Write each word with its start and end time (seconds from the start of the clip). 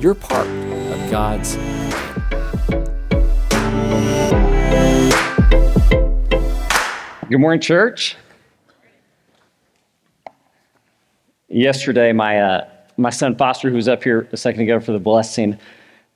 you're 0.00 0.14
part 0.14 0.46
of 0.46 1.10
God's 1.10 1.56
Good 7.28 7.40
morning, 7.40 7.60
church. 7.60 8.16
Yesterday, 11.48 12.12
my, 12.12 12.40
uh, 12.40 12.68
my 12.96 13.10
son 13.10 13.36
Foster, 13.36 13.68
who 13.68 13.76
was 13.76 13.86
up 13.86 14.02
here 14.02 14.26
a 14.32 14.36
second 14.36 14.62
ago 14.62 14.80
for 14.80 14.92
the 14.92 14.98
blessing, 14.98 15.58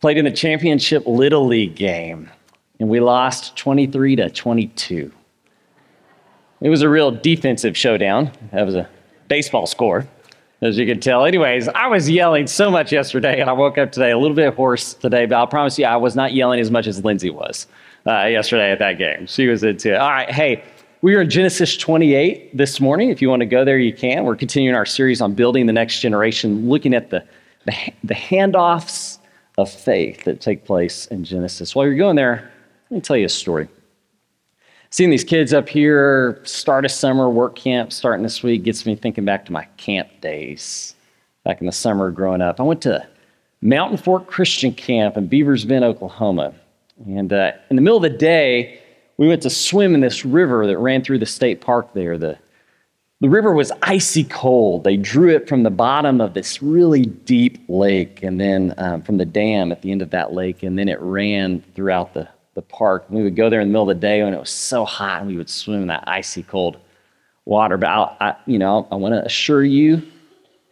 played 0.01 0.17
in 0.17 0.25
the 0.25 0.31
championship 0.31 1.07
Little 1.07 1.47
League 1.47 1.75
game, 1.75 2.31
and 2.81 2.89
we 2.89 3.01
lost 3.01 3.57
23 3.57 4.17
to 4.17 4.31
22. 4.31 5.13
It 6.63 6.69
was 6.71 6.81
a 6.81 6.89
real 6.89 7.11
defensive 7.11 7.77
showdown. 7.77 8.31
That 8.53 8.65
was 8.65 8.75
a 8.75 8.89
baseball 9.29 9.67
score 9.67 10.07
as 10.63 10.79
you 10.79 10.87
can 10.87 11.01
tell. 11.01 11.25
Anyways, 11.27 11.69
I 11.69 11.89
was 11.89 12.09
yelling 12.09 12.47
so 12.47 12.71
much 12.71 12.93
yesterday, 12.93 13.41
and 13.41 13.51
I 13.51 13.53
woke 13.53 13.79
up 13.79 13.91
today 13.91 14.13
a 14.13 14.19
little 14.19 14.37
bit 14.37 14.55
hoarse 14.55 14.95
today, 14.95 15.27
but 15.27 15.37
I'll 15.37 15.47
promise 15.47 15.79
you 15.79 15.85
I 15.85 15.97
was 15.97 16.15
not 16.15 16.33
yelling 16.33 16.61
as 16.61 16.71
much 16.71 16.87
as 16.87 17.05
Lindsay 17.05 17.31
was 17.31 17.67
uh, 18.07 18.27
yesterday 18.27 18.71
at 18.71 18.79
that 18.79 18.97
game. 18.97 19.27
She 19.27 19.49
was 19.49 19.65
into 19.65 19.93
it. 19.93 19.97
All 19.97 20.09
right, 20.09 20.31
hey, 20.31 20.63
we 21.03 21.17
are 21.17 21.23
in 21.23 21.31
Genesis 21.31 21.77
28 21.77 22.57
this 22.57 22.81
morning. 22.81 23.11
If 23.11 23.21
you 23.21 23.29
want 23.29 23.41
to 23.41 23.47
go 23.47 23.65
there, 23.65 23.79
you 23.79 23.93
can. 23.93 24.25
We're 24.25 24.37
continuing 24.37 24.77
our 24.77 24.87
series 24.87 25.21
on 25.21 25.35
building 25.35 25.67
the 25.67 25.73
next 25.73 25.99
generation, 25.99 26.69
looking 26.69 26.95
at 26.95 27.11
the, 27.11 27.25
the, 27.65 27.75
the 28.05 28.15
handoffs 28.15 29.19
of 29.59 29.71
faith 29.71 30.23
that 30.25 30.41
take 30.41 30.65
place 30.65 31.07
in 31.07 31.25
Genesis. 31.25 31.75
While 31.75 31.87
you're 31.87 31.97
going 31.97 32.15
there, 32.15 32.53
let 32.89 32.95
me 32.95 33.01
tell 33.01 33.17
you 33.17 33.27
a 33.27 33.29
story 33.29 33.69
seeing 34.93 35.11
these 35.11 35.25
kids 35.25 35.53
up 35.53 35.69
here 35.69 36.41
start 36.45 36.85
a 36.85 36.89
summer 36.89 37.29
work 37.29 37.57
camp 37.57 37.93
starting 37.93 38.23
this 38.23 38.43
week 38.43 38.63
gets 38.63 38.87
me 38.87 38.95
thinking 38.95 39.25
back 39.25 39.45
to 39.45 39.53
my 39.53 39.65
camp 39.77 40.09
days 40.21 40.95
back 41.45 41.61
in 41.61 41.67
the 41.67 41.73
summer 41.73 42.11
growing 42.11 42.41
up. 42.41 42.61
I 42.61 42.63
went 42.63 42.83
to 42.83 43.05
Mountain 43.63 43.97
Fork 43.97 44.27
Christian 44.27 44.73
Camp 44.73 45.17
in 45.17 45.27
Beavers 45.27 45.65
Bend, 45.65 45.85
Oklahoma. 45.85 46.55
And 47.07 47.33
uh, 47.33 47.53
in 47.71 47.77
the 47.77 47.83
middle 47.83 47.97
of 47.97 48.03
the 48.03 48.17
day, 48.17 48.81
we 49.17 49.27
went 49.27 49.43
to 49.43 49.51
swim 49.51 49.95
in 49.95 50.01
this 50.01 50.25
river 50.25 50.67
that 50.67 50.79
ran 50.79 51.03
through 51.03 51.19
the 51.19 51.27
state 51.27 51.61
park 51.61 51.95
there. 51.95 52.19
The, 52.19 52.39
the 53.21 53.29
river 53.29 53.53
was 53.53 53.73
icy 53.83 54.25
cold. 54.25 54.85
They 54.85 54.97
drew 54.97 55.35
it 55.35 55.49
from 55.49 55.63
the 55.63 55.71
bottom 55.71 56.21
of 56.21 56.35
this 56.35 56.63
really 56.63 57.07
deep 57.07 57.65
lake 57.69 58.23
and 58.23 58.41
then 58.41 58.75
um, 58.79 59.03
from 59.03 59.17
the 59.17 59.25
dam 59.25 59.73
at 59.73 59.83
the 59.83 59.91
end 59.91 60.03
of 60.03 60.11
that 60.11 60.33
lake, 60.33 60.63
and 60.63 60.79
then 60.79 60.89
it 60.89 61.01
ran 61.01 61.63
throughout 61.75 62.15
the, 62.15 62.29
the 62.55 62.63
park. 62.63 63.07
We 63.09 63.23
would 63.23 63.37
go 63.37 63.51
there 63.51 63.61
in 63.61 63.69
the 63.69 63.73
middle 63.73 63.91
of 63.91 63.97
the 63.97 64.01
day 64.01 64.23
when 64.23 64.35
it 64.35 64.41
was 64.41 64.51
so 64.51 64.85
hot, 64.85 65.23
and 65.23 65.31
we 65.31 65.37
would 65.37 65.51
swim 65.51 65.83
in 65.83 65.87
that 65.89 66.05
icy 66.07 66.43
cold 66.43 66.77
water. 67.45 67.77
But 67.77 67.89
I, 67.89 68.17
I 68.21 68.37
you 68.47 68.59
know, 68.59 68.87
I 68.91 68.97
want 68.97 69.15
to 69.15 69.25
assure 69.25 69.65
you, 69.65 70.03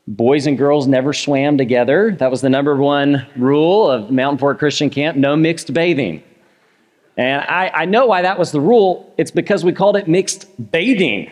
boys 0.07 0.47
and 0.47 0.59
girls 0.59 0.87
never 0.87 1.13
swam 1.13 1.59
together. 1.59 2.17
That 2.19 2.31
was 2.31 2.41
the 2.41 2.51
number 2.51 2.77
one 2.77 3.27
rule 3.37 3.91
of 3.91 4.11
Mountain 4.11 4.39
Fork 4.39 4.59
Christian 4.59 4.91
Camp: 4.91 5.17
no 5.17 5.37
mixed 5.37 5.73
bathing. 5.73 6.23
And 7.17 7.43
I, 7.43 7.71
I 7.75 7.85
know 7.85 8.07
why 8.07 8.23
that 8.23 8.39
was 8.39 8.53
the 8.53 8.61
rule. 8.61 9.13
It's 9.19 9.31
because 9.31 9.65
we 9.65 9.73
called 9.73 9.97
it 9.97 10.09
mixed 10.09 10.47
bathing 10.71 11.31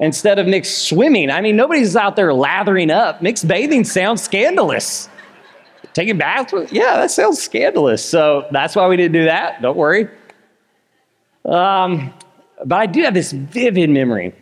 instead 0.00 0.38
of 0.38 0.46
mixed 0.46 0.88
swimming. 0.88 1.30
I 1.30 1.40
mean, 1.40 1.54
nobody's 1.54 1.94
out 1.96 2.16
there 2.16 2.32
lathering 2.32 2.90
up. 2.90 3.22
Mixed 3.22 3.46
bathing 3.46 3.84
sounds 3.84 4.22
scandalous. 4.22 5.08
Taking 5.98 6.16
baths? 6.16 6.54
Yeah, 6.70 6.94
that 6.98 7.10
sounds 7.10 7.42
scandalous. 7.42 8.04
So 8.04 8.46
that's 8.52 8.76
why 8.76 8.86
we 8.86 8.96
didn't 8.96 9.14
do 9.14 9.24
that. 9.24 9.60
Don't 9.60 9.76
worry. 9.76 10.08
Um, 11.44 12.14
but 12.64 12.76
I 12.78 12.86
do 12.86 13.02
have 13.02 13.14
this 13.14 13.32
vivid 13.32 13.90
memory 13.90 14.32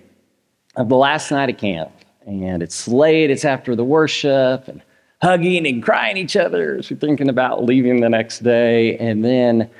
of 0.77 0.91
the 0.91 0.97
last 0.97 1.31
night 1.31 1.49
at 1.49 1.56
camp. 1.56 1.93
And 2.27 2.62
it's 2.62 2.87
late, 2.87 3.31
it's 3.31 3.47
after 3.47 3.75
the 3.75 3.87
worship, 3.87 4.69
and 4.69 4.83
hugging 5.22 5.67
and 5.67 5.83
crying 5.83 6.19
each 6.19 6.37
other 6.37 6.77
as 6.77 6.91
we're 6.91 6.99
thinking 6.99 7.31
about 7.31 7.65
leaving 7.65 8.03
the 8.03 8.11
next 8.11 8.41
day. 8.41 8.99
And 8.99 9.25
then 9.25 9.71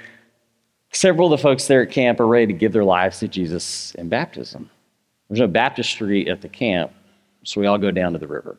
several 0.95 1.31
of 1.31 1.39
the 1.39 1.43
folks 1.43 1.67
there 1.67 1.83
at 1.83 1.91
camp 1.91 2.21
are 2.21 2.27
ready 2.27 2.47
to 2.47 2.55
give 2.55 2.73
their 2.73 2.85
lives 2.85 3.19
to 3.19 3.29
Jesus 3.29 3.95
in 3.97 4.09
baptism. 4.09 4.71
There's 5.29 5.41
no 5.41 5.47
baptistry 5.47 6.27
at 6.31 6.41
the 6.41 6.49
camp, 6.49 6.91
so 7.45 7.61
we 7.61 7.67
all 7.67 7.77
go 7.77 7.91
down 7.91 8.15
to 8.15 8.19
the 8.19 8.29
river 8.29 8.57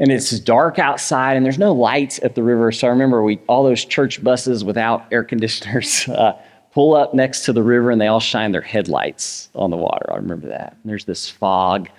and 0.00 0.10
it's 0.10 0.30
dark 0.40 0.78
outside 0.78 1.36
and 1.36 1.44
there's 1.44 1.58
no 1.58 1.72
lights 1.72 2.18
at 2.22 2.34
the 2.34 2.42
river. 2.42 2.72
So 2.72 2.88
i 2.88 2.90
remember 2.90 3.22
we 3.22 3.38
all 3.46 3.62
those 3.62 3.84
church 3.84 4.24
buses 4.24 4.64
without 4.64 5.06
air 5.12 5.22
conditioners 5.22 6.08
uh, 6.08 6.32
pull 6.72 6.94
up 6.94 7.14
next 7.14 7.44
to 7.44 7.52
the 7.52 7.62
river 7.62 7.90
and 7.90 8.00
they 8.00 8.06
all 8.06 8.20
shine 8.20 8.50
their 8.50 8.60
headlights 8.62 9.50
on 9.54 9.70
the 9.70 9.76
water. 9.76 10.10
I 10.10 10.16
remember 10.16 10.48
that. 10.48 10.76
And 10.82 10.90
there's 10.90 11.04
this 11.04 11.28
fog 11.28 11.90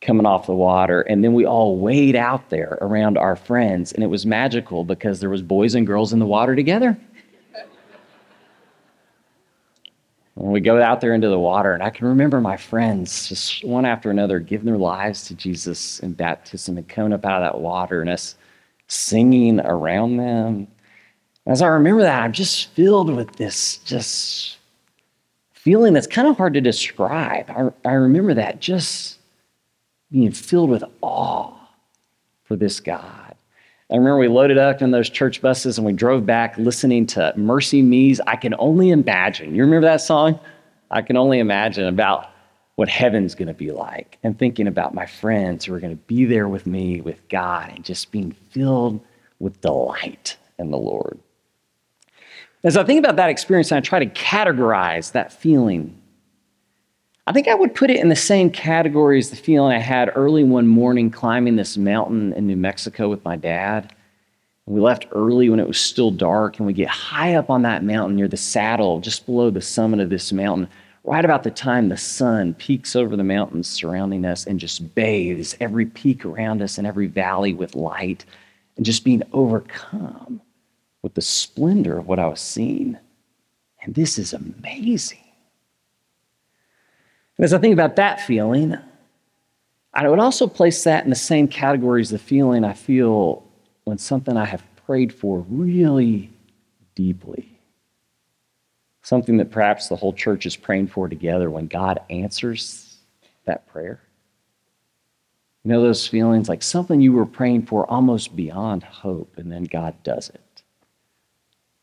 coming 0.00 0.26
off 0.26 0.46
the 0.46 0.54
water 0.54 1.02
and 1.02 1.24
then 1.24 1.32
we 1.32 1.46
all 1.46 1.78
wade 1.78 2.16
out 2.16 2.50
there 2.50 2.78
around 2.80 3.16
our 3.16 3.36
friends 3.36 3.92
and 3.92 4.02
it 4.02 4.08
was 4.08 4.26
magical 4.26 4.84
because 4.84 5.20
there 5.20 5.30
was 5.30 5.40
boys 5.40 5.74
and 5.74 5.86
girls 5.86 6.12
in 6.12 6.18
the 6.18 6.26
water 6.26 6.54
together 6.54 6.98
when 10.36 10.52
we 10.52 10.60
go 10.60 10.80
out 10.82 11.00
there 11.00 11.14
into 11.14 11.30
the 11.30 11.38
water, 11.38 11.72
and 11.72 11.82
I 11.82 11.88
can 11.88 12.06
remember 12.06 12.42
my 12.42 12.58
friends 12.58 13.26
just 13.26 13.64
one 13.64 13.86
after 13.86 14.10
another 14.10 14.38
giving 14.38 14.66
their 14.66 14.76
lives 14.76 15.24
to 15.28 15.34
Jesus 15.34 15.98
in 16.00 16.12
baptism 16.12 16.76
and 16.76 16.86
coming 16.86 17.14
up 17.14 17.24
out 17.24 17.42
of 17.42 17.52
that 17.52 17.60
water 17.60 18.02
and 18.02 18.10
us 18.10 18.36
singing 18.86 19.60
around 19.60 20.18
them. 20.18 20.68
As 21.46 21.62
I 21.62 21.68
remember 21.68 22.02
that, 22.02 22.22
I'm 22.22 22.32
just 22.32 22.68
filled 22.72 23.14
with 23.14 23.36
this 23.36 23.78
just 23.78 24.58
feeling 25.52 25.94
that's 25.94 26.06
kind 26.06 26.28
of 26.28 26.36
hard 26.36 26.52
to 26.52 26.60
describe. 26.60 27.50
I, 27.50 27.88
I 27.88 27.94
remember 27.94 28.34
that 28.34 28.60
just 28.60 29.18
being 30.12 30.32
filled 30.32 30.68
with 30.68 30.84
awe 31.00 31.54
for 32.44 32.56
this 32.56 32.78
God. 32.78 33.25
I 33.88 33.94
remember 33.94 34.18
we 34.18 34.28
loaded 34.28 34.58
up 34.58 34.82
in 34.82 34.90
those 34.90 35.08
church 35.08 35.40
buses 35.40 35.78
and 35.78 35.86
we 35.86 35.92
drove 35.92 36.26
back 36.26 36.58
listening 36.58 37.06
to 37.06 37.32
MercyMe's 37.36 38.20
I 38.26 38.34
Can 38.34 38.54
Only 38.58 38.90
Imagine. 38.90 39.54
You 39.54 39.62
remember 39.62 39.86
that 39.86 40.00
song? 40.00 40.40
I 40.90 41.02
can 41.02 41.16
only 41.16 41.38
imagine 41.38 41.86
about 41.86 42.30
what 42.74 42.88
heaven's 42.88 43.36
going 43.36 43.48
to 43.48 43.54
be 43.54 43.70
like 43.70 44.18
and 44.24 44.36
thinking 44.36 44.66
about 44.66 44.92
my 44.92 45.06
friends 45.06 45.64
who 45.64 45.74
are 45.74 45.78
going 45.78 45.96
to 45.96 46.04
be 46.04 46.24
there 46.24 46.48
with 46.48 46.66
me, 46.66 47.00
with 47.00 47.28
God, 47.28 47.70
and 47.74 47.84
just 47.84 48.10
being 48.10 48.32
filled 48.50 49.00
with 49.38 49.60
delight 49.60 50.36
in 50.58 50.72
the 50.72 50.78
Lord. 50.78 51.18
As 52.64 52.76
I 52.76 52.82
think 52.82 52.98
about 52.98 53.16
that 53.16 53.30
experience 53.30 53.70
and 53.70 53.78
I 53.78 53.80
try 53.80 54.00
to 54.00 54.06
categorize 54.06 55.12
that 55.12 55.32
feeling, 55.32 55.96
I 57.28 57.32
think 57.32 57.48
I 57.48 57.54
would 57.54 57.74
put 57.74 57.90
it 57.90 57.98
in 57.98 58.08
the 58.08 58.14
same 58.14 58.50
category 58.50 59.18
as 59.18 59.30
the 59.30 59.36
feeling 59.36 59.72
I 59.72 59.80
had 59.80 60.12
early 60.14 60.44
one 60.44 60.68
morning 60.68 61.10
climbing 61.10 61.56
this 61.56 61.76
mountain 61.76 62.32
in 62.34 62.46
New 62.46 62.56
Mexico 62.56 63.08
with 63.08 63.24
my 63.24 63.34
dad. 63.34 63.92
We 64.66 64.80
left 64.80 65.08
early 65.10 65.48
when 65.48 65.58
it 65.58 65.66
was 65.66 65.78
still 65.78 66.12
dark, 66.12 66.58
and 66.58 66.66
we 66.66 66.72
get 66.72 66.88
high 66.88 67.34
up 67.34 67.50
on 67.50 67.62
that 67.62 67.82
mountain 67.82 68.14
near 68.14 68.28
the 68.28 68.36
saddle, 68.36 69.00
just 69.00 69.26
below 69.26 69.50
the 69.50 69.60
summit 69.60 69.98
of 69.98 70.08
this 70.10 70.32
mountain, 70.32 70.68
right 71.02 71.24
about 71.24 71.42
the 71.42 71.50
time 71.50 71.88
the 71.88 71.96
sun 71.96 72.54
peaks 72.54 72.94
over 72.94 73.16
the 73.16 73.24
mountains 73.24 73.68
surrounding 73.68 74.24
us 74.24 74.46
and 74.46 74.60
just 74.60 74.94
bathes 74.94 75.56
every 75.60 75.86
peak 75.86 76.24
around 76.24 76.62
us 76.62 76.78
and 76.78 76.86
every 76.86 77.08
valley 77.08 77.52
with 77.52 77.74
light, 77.74 78.24
and 78.76 78.86
just 78.86 79.04
being 79.04 79.22
overcome 79.32 80.40
with 81.02 81.14
the 81.14 81.22
splendor 81.22 81.98
of 81.98 82.06
what 82.06 82.20
I 82.20 82.26
was 82.26 82.40
seeing. 82.40 82.96
And 83.82 83.94
this 83.96 84.16
is 84.16 84.32
amazing. 84.32 85.25
And 87.38 87.44
as 87.44 87.52
I 87.52 87.58
think 87.58 87.72
about 87.72 87.96
that 87.96 88.20
feeling, 88.20 88.76
I 89.92 90.08
would 90.08 90.18
also 90.18 90.46
place 90.46 90.84
that 90.84 91.04
in 91.04 91.10
the 91.10 91.16
same 91.16 91.48
category 91.48 92.00
as 92.00 92.10
the 92.10 92.18
feeling 92.18 92.64
I 92.64 92.72
feel 92.72 93.42
when 93.84 93.98
something 93.98 94.36
I 94.36 94.44
have 94.44 94.62
prayed 94.86 95.12
for 95.12 95.40
really 95.48 96.30
deeply, 96.94 97.48
something 99.02 99.36
that 99.38 99.50
perhaps 99.50 99.88
the 99.88 99.96
whole 99.96 100.12
church 100.12 100.46
is 100.46 100.56
praying 100.56 100.88
for 100.88 101.08
together, 101.08 101.50
when 101.50 101.66
God 101.66 102.00
answers 102.10 102.98
that 103.44 103.66
prayer. 103.68 104.00
You 105.64 105.72
know 105.72 105.82
those 105.82 106.06
feelings 106.06 106.48
like 106.48 106.62
something 106.62 107.00
you 107.00 107.12
were 107.12 107.26
praying 107.26 107.66
for 107.66 107.90
almost 107.90 108.36
beyond 108.36 108.82
hope, 108.82 109.36
and 109.36 109.50
then 109.50 109.64
God 109.64 109.94
does 110.02 110.30
it. 110.30 110.40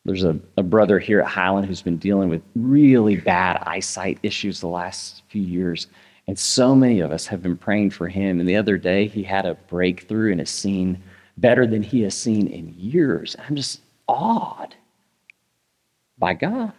There's 0.06 0.24
a, 0.24 0.38
a 0.58 0.64
brother 0.64 1.00
here 1.00 1.22
at 1.22 1.28
Highland 1.28 1.68
who's 1.68 1.82
been 1.82 1.98
dealing 1.98 2.30
with 2.30 2.42
really 2.56 3.16
bad 3.16 3.64
eyesight 3.66 4.20
issues 4.22 4.60
the 4.60 4.68
last 4.68 5.24
few 5.30 5.42
years. 5.42 5.88
And 6.28 6.38
so 6.38 6.76
many 6.76 7.00
of 7.00 7.12
us 7.12 7.26
have 7.28 7.42
been 7.42 7.58
praying 7.58 7.92
for 7.92 8.08
him. 8.08 8.40
And 8.40 8.48
the 8.48 8.56
other 8.56 8.78
day, 8.78 9.08
he 9.08 9.24
had 9.24 9.46
a 9.46 9.56
breakthrough 9.56 10.32
and 10.32 10.42
has 10.42 10.50
seen 10.50 11.02
better 11.38 11.66
than 11.66 11.84
he 11.84 12.02
has 12.02 12.18
seen 12.18 12.48
in 12.48 12.74
years. 12.78 13.36
I'm 13.48 13.56
just 13.56 13.82
awed 14.08 14.76
by 16.18 16.34
God. 16.34 16.74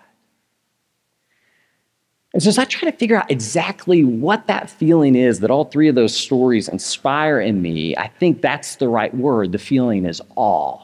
And 2.34 2.42
so 2.42 2.48
as 2.48 2.58
I 2.58 2.64
try 2.64 2.90
to 2.90 2.96
figure 2.96 3.16
out 3.16 3.30
exactly 3.30 4.04
what 4.04 4.48
that 4.48 4.68
feeling 4.68 5.14
is 5.14 5.40
that 5.40 5.50
all 5.50 5.66
three 5.66 5.88
of 5.88 5.94
those 5.94 6.16
stories 6.16 6.68
inspire 6.68 7.40
in 7.40 7.62
me, 7.62 7.96
I 7.96 8.08
think 8.08 8.42
that's 8.42 8.76
the 8.76 8.88
right 8.88 9.14
word. 9.14 9.52
The 9.52 9.58
feeling 9.58 10.04
is 10.04 10.20
awe. 10.34 10.83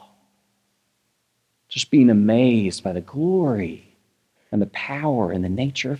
Just 1.71 1.89
being 1.89 2.09
amazed 2.09 2.83
by 2.83 2.91
the 2.91 3.01
glory 3.01 3.87
and 4.51 4.61
the 4.61 4.67
power 4.67 5.31
and 5.31 5.43
the 5.43 5.49
nature 5.49 5.97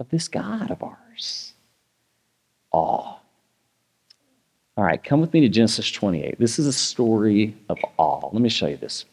of, 0.00 0.08
this 0.08 0.28
God 0.28 0.70
of 0.70 0.82
ours. 0.82 1.52
Awe. 2.72 3.18
All 4.76 4.84
right, 4.84 5.02
come 5.02 5.20
with 5.20 5.32
me 5.32 5.40
to 5.42 5.48
Genesis 5.48 5.90
28. 5.92 6.40
This 6.40 6.58
is 6.58 6.66
a 6.66 6.72
story 6.72 7.56
of 7.68 7.78
awe. 7.98 8.30
Let 8.32 8.42
me 8.42 8.48
show 8.48 8.66
you 8.66 8.78
this. 8.78 9.04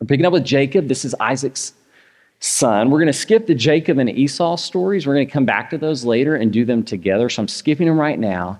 We're 0.00 0.06
picking 0.08 0.26
up 0.26 0.32
with 0.32 0.44
Jacob. 0.44 0.88
This 0.88 1.04
is 1.04 1.14
Isaac's 1.20 1.74
son. 2.40 2.90
We're 2.90 2.98
going 2.98 3.06
to 3.06 3.12
skip 3.12 3.46
the 3.46 3.54
Jacob 3.54 3.98
and 3.98 4.10
Esau 4.10 4.56
stories. 4.56 5.06
We're 5.06 5.14
going 5.14 5.26
to 5.26 5.32
come 5.32 5.44
back 5.44 5.70
to 5.70 5.78
those 5.78 6.04
later 6.04 6.34
and 6.34 6.52
do 6.52 6.64
them 6.64 6.82
together. 6.82 7.28
So 7.28 7.42
I'm 7.42 7.48
skipping 7.48 7.86
them 7.86 8.00
right 8.00 8.18
now. 8.18 8.58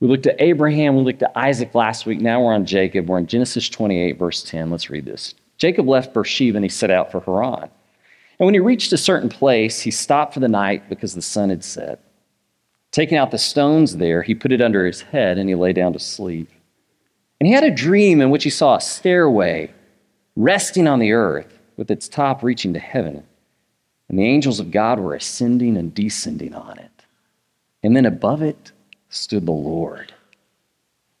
We 0.00 0.08
looked 0.08 0.26
at 0.26 0.36
Abraham, 0.42 0.96
we 0.96 1.04
looked 1.04 1.22
at 1.22 1.32
Isaac 1.34 1.74
last 1.74 2.04
week. 2.04 2.20
Now 2.20 2.42
we're 2.42 2.52
on 2.52 2.66
Jacob. 2.66 3.08
We're 3.08 3.18
in 3.18 3.26
Genesis 3.26 3.66
28, 3.70 4.18
verse 4.18 4.42
10. 4.42 4.70
Let's 4.70 4.90
read 4.90 5.06
this. 5.06 5.34
Jacob 5.58 5.88
left 5.88 6.12
Beersheba 6.12 6.56
and 6.56 6.64
he 6.64 6.68
set 6.68 6.90
out 6.90 7.10
for 7.10 7.20
Haran. 7.20 7.70
And 8.38 8.44
when 8.44 8.54
he 8.54 8.60
reached 8.60 8.92
a 8.92 8.98
certain 8.98 9.28
place, 9.28 9.80
he 9.80 9.90
stopped 9.90 10.34
for 10.34 10.40
the 10.40 10.48
night 10.48 10.88
because 10.88 11.14
the 11.14 11.22
sun 11.22 11.50
had 11.50 11.64
set. 11.64 12.00
Taking 12.90 13.18
out 13.18 13.30
the 13.30 13.38
stones 13.38 13.96
there, 13.96 14.22
he 14.22 14.34
put 14.34 14.52
it 14.52 14.60
under 14.60 14.86
his 14.86 15.02
head 15.02 15.38
and 15.38 15.48
he 15.48 15.54
lay 15.54 15.72
down 15.72 15.92
to 15.94 15.98
sleep. 15.98 16.50
And 17.40 17.46
he 17.46 17.52
had 17.52 17.64
a 17.64 17.70
dream 17.70 18.20
in 18.20 18.30
which 18.30 18.44
he 18.44 18.50
saw 18.50 18.76
a 18.76 18.80
stairway 18.80 19.72
resting 20.34 20.86
on 20.86 20.98
the 20.98 21.12
earth 21.12 21.58
with 21.76 21.90
its 21.90 22.08
top 22.08 22.42
reaching 22.42 22.72
to 22.74 22.78
heaven. 22.78 23.22
And 24.08 24.18
the 24.18 24.24
angels 24.24 24.60
of 24.60 24.70
God 24.70 25.00
were 25.00 25.14
ascending 25.14 25.76
and 25.76 25.94
descending 25.94 26.54
on 26.54 26.78
it. 26.78 26.90
And 27.82 27.96
then 27.96 28.06
above 28.06 28.42
it 28.42 28.72
stood 29.08 29.46
the 29.46 29.52
Lord. 29.52 30.12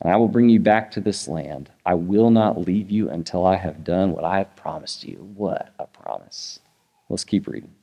and 0.00 0.12
I 0.12 0.16
will 0.16 0.28
bring 0.28 0.48
you 0.48 0.60
back 0.60 0.90
to 0.92 1.00
this 1.00 1.28
land. 1.28 1.70
I 1.84 1.94
will 1.94 2.30
not 2.30 2.60
leave 2.60 2.90
you 2.90 3.10
until 3.10 3.44
I 3.44 3.56
have 3.56 3.84
done 3.84 4.12
what 4.12 4.24
I 4.24 4.38
have 4.38 4.56
promised 4.56 5.04
you. 5.04 5.30
What 5.34 5.74
a 5.78 5.86
promise. 5.86 6.60
Let's 7.08 7.24
keep 7.24 7.46
reading. 7.46 7.74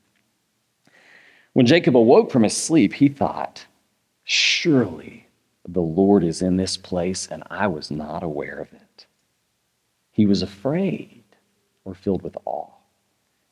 When 1.54 1.66
Jacob 1.66 1.96
awoke 1.96 2.31
from 2.31 2.44
his 2.44 2.56
sleep, 2.56 2.94
he 2.94 3.08
thought, 3.08 3.66
Surely 4.24 5.28
the 5.68 5.81
Lord 5.81 6.24
is 6.24 6.42
in 6.42 6.58
this 6.58 6.78
place, 6.78 7.28
and 7.28 7.44
I 7.50 7.68
was 7.68 7.92
not 7.92 8.24
aware 8.24 8.60
of 8.60 8.74
it. 8.74 9.06
He 10.12 10.25
was 10.25 10.42
afraid 10.42 11.24
or 11.86 11.94
filled 11.94 12.24
with 12.24 12.38
awe. 12.46 12.72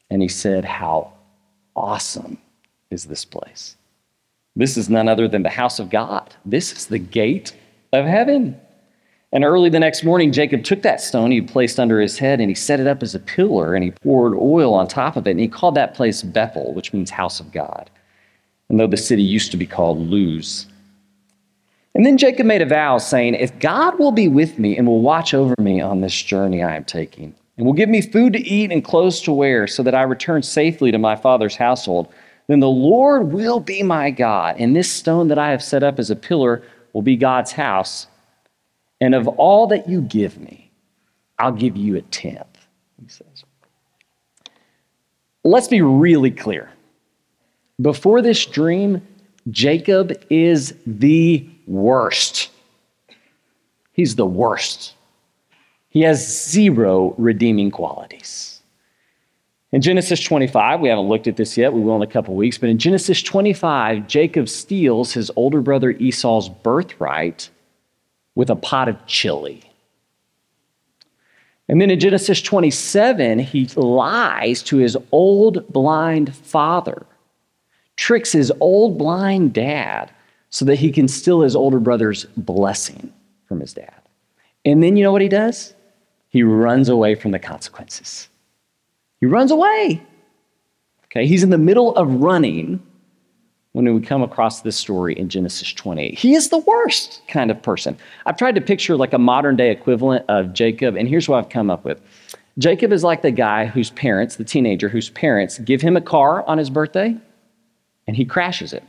And 0.10 0.22
he 0.22 0.28
said, 0.28 0.66
How 0.66 1.14
awesome 1.76 2.40
is 2.90 3.06
this 3.06 3.26
place? 3.26 3.76
This 4.56 4.78
is 4.78 4.90
none 4.90 5.08
other 5.08 5.28
than 5.28 5.44
the 5.44 5.50
house 5.50 5.80
of 5.80 5.90
God. 5.90 6.34
This 6.46 6.72
is 6.72 6.88
the 6.88 7.00
gate 7.00 7.54
of 7.95 8.06
heaven. 8.06 8.59
And 9.31 9.44
early 9.44 9.69
the 9.69 9.80
next 9.80 10.03
morning, 10.03 10.31
Jacob 10.31 10.63
took 10.63 10.81
that 10.83 11.01
stone 11.01 11.31
he 11.31 11.42
had 11.42 11.50
placed 11.50 11.80
under 11.80 12.00
his 12.00 12.18
head 12.18 12.39
and 12.39 12.50
he 12.50 12.56
set 12.56 12.80
it 12.80 12.88
up 12.88 13.03
as 13.03 13.15
a 13.15 13.19
pillar 13.19 13.75
and 13.75 13.83
he 13.83 13.92
poured 13.92 14.33
oil 14.33 14.74
on 14.74 14.88
top 14.88 15.18
of 15.18 15.27
it. 15.27 15.31
And 15.31 15.39
he 15.39 15.47
called 15.47 15.75
that 15.75 15.94
place 15.94 16.21
Bethel, 16.21 16.74
which 16.74 16.94
means 16.94 17.09
house 17.09 17.39
of 17.39 17.51
God. 17.51 17.89
And 18.69 18.80
though 18.80 18.88
the 18.88 18.97
city 18.97 19.24
used 19.24 19.51
to 19.51 19.57
be 19.57 19.65
called 19.65 19.97
Luz. 20.09 20.68
And 21.95 22.06
then 22.06 22.18
Jacob 22.18 22.45
made 22.45 22.62
a 22.62 22.65
vow 22.65 22.97
saying, 22.97 23.36
If 23.36 23.57
God 23.59 23.97
will 24.00 24.12
be 24.12 24.27
with 24.27 24.59
me 24.59 24.77
and 24.77 24.86
will 24.86 25.01
watch 25.01 25.33
over 25.33 25.56
me 25.59 25.80
on 25.80 26.01
this 26.01 26.21
journey 26.21 26.62
I 26.62 26.75
am 26.75 26.83
taking, 26.83 27.33
and 27.57 27.65
will 27.65 27.74
give 27.74 27.89
me 27.89 28.01
food 28.01 28.33
to 28.33 28.45
eat 28.45 28.71
and 28.71 28.83
clothes 28.83 29.21
to 29.21 29.31
wear, 29.31 29.65
so 29.65 29.81
that 29.83 29.95
I 29.95 30.03
return 30.03 30.44
safely 30.44 30.92
to 30.92 30.97
my 30.97 31.15
father's 31.15 31.56
household. 31.56 32.09
Then 32.47 32.59
the 32.59 32.68
Lord 32.68 33.31
will 33.31 33.62
be 33.62 33.81
my 33.81 34.12
God, 34.12 34.57
and 34.59 34.75
this 34.75 34.92
stone 34.92 35.30
that 35.30 35.39
I 35.39 35.51
have 35.51 35.63
set 35.63 35.83
up 35.83 35.97
as 35.97 36.09
a 36.09 36.15
pillar 36.18 36.63
will 36.95 37.01
be 37.01 37.18
God's 37.18 37.51
house. 37.51 38.07
And 39.01 39.13
of 39.13 39.27
all 39.27 39.68
that 39.68 39.89
you 39.89 40.00
give 40.00 40.39
me, 40.39 40.71
I'll 41.38 41.51
give 41.51 41.75
you 41.75 41.97
a 41.97 42.01
tenth, 42.03 42.68
he 43.01 43.09
says. 43.09 43.44
Let's 45.44 45.68
be 45.68 45.81
really 45.81 46.31
clear. 46.31 46.71
Before 47.81 48.21
this 48.21 48.45
dream, 48.45 49.06
Jacob 49.51 50.13
is 50.30 50.74
the 50.88 51.45
worst. 51.68 52.50
He's 53.92 54.15
the 54.15 54.25
worst. 54.25 54.94
He 55.89 56.00
has 56.01 56.50
zero 56.50 57.13
redeeming 57.18 57.71
qualities. 57.71 58.55
In 59.75 59.81
Genesis 59.81 60.22
25, 60.22 60.80
we 60.80 60.88
haven't 60.88 61.10
looked 61.10 61.27
at 61.27 61.36
this 61.36 61.57
yet, 61.57 61.74
we 61.74 61.81
will 61.81 61.98
in 61.98 62.01
a 62.01 62.07
couple 62.07 62.33
weeks, 62.33 62.57
but 62.57 62.69
in 62.69 62.77
Genesis 62.77 63.22
25, 63.22 64.07
Jacob 64.07 64.48
steals 64.48 65.12
his 65.12 65.30
older 65.36 65.60
brother 65.60 65.92
Esau's 65.92 66.48
birthright 66.48 67.50
with 68.36 68.50
a 68.50 68.56
pot 68.56 68.88
of 68.88 69.06
chili. 69.06 69.69
And 71.68 71.81
then 71.81 71.92
in 71.92 72.00
Genesis 72.00 72.42
27, 72.42 73.39
he 73.39 73.66
lies 73.75 74.63
to 74.63 74.77
his 74.77 74.98
old 75.12 75.68
blind 75.68 76.33
father, 76.33 77.06
tricks 77.98 78.31
his 78.31 78.54
old 78.62 78.98
blind 78.98 79.51
dad 79.51 80.10
so 80.51 80.63
that 80.63 80.78
he 80.78 80.89
can 80.89 81.10
steal 81.10 81.42
his 81.42 81.54
older 81.54 81.81
brother's 81.81 82.24
blessing 82.38 83.12
from 83.45 83.60
his 83.60 83.74
dad. 83.74 84.01
And 84.63 84.81
then 84.81 84.95
you 84.95 85.04
know 85.04 85.12
what 85.12 85.21
he 85.21 85.28
does? 85.28 85.74
he 86.36 86.44
runs 86.44 86.89
away 86.89 87.16
from 87.16 87.31
the 87.31 87.39
consequences. 87.39 88.28
He 89.20 89.26
runs 89.26 89.52
away. 89.52 90.02
Okay, 91.06 91.26
he's 91.28 91.44
in 91.44 91.50
the 91.50 91.57
middle 91.57 91.95
of 91.95 92.10
running 92.22 92.81
when 93.72 93.94
we 93.94 94.02
come 94.02 94.22
across 94.22 94.62
this 94.62 94.78
story 94.78 95.18
in 95.18 95.28
Genesis 95.28 95.74
28. 95.74 96.18
He 96.18 96.34
is 96.34 96.50
the 96.50 96.60
worst 96.60 97.22
kind 97.28 97.52
of 97.52 97.62
person. 97.62 97.98
I've 98.26 98.38
tried 98.38 98.56
to 98.56 98.62
picture 98.62 98.95
like 98.95 99.14
a 99.14 99.18
modern 99.18 99.56
day 99.56 99.69
equivalent 99.72 100.26
of 100.30 100.54
Jacob, 100.54 100.95
and 100.95 101.10
here's 101.10 101.28
what 101.28 101.40
I've 101.40 101.50
come 101.50 101.69
up 101.69 101.84
with. 101.84 102.02
Jacob 102.57 102.94
is 102.94 103.04
like 103.04 103.22
the 103.22 103.31
guy 103.31 103.66
whose 103.66 103.90
parents, 103.92 104.38
the 104.38 104.45
teenager 104.45 104.88
whose 104.88 105.10
parents, 105.10 105.60
give 105.60 105.81
him 105.81 105.98
a 105.98 106.02
car 106.02 106.48
on 106.48 106.57
his 106.57 106.69
birthday 106.69 107.18
and 108.07 108.16
he 108.16 108.24
crashes 108.24 108.72
it. 108.72 108.84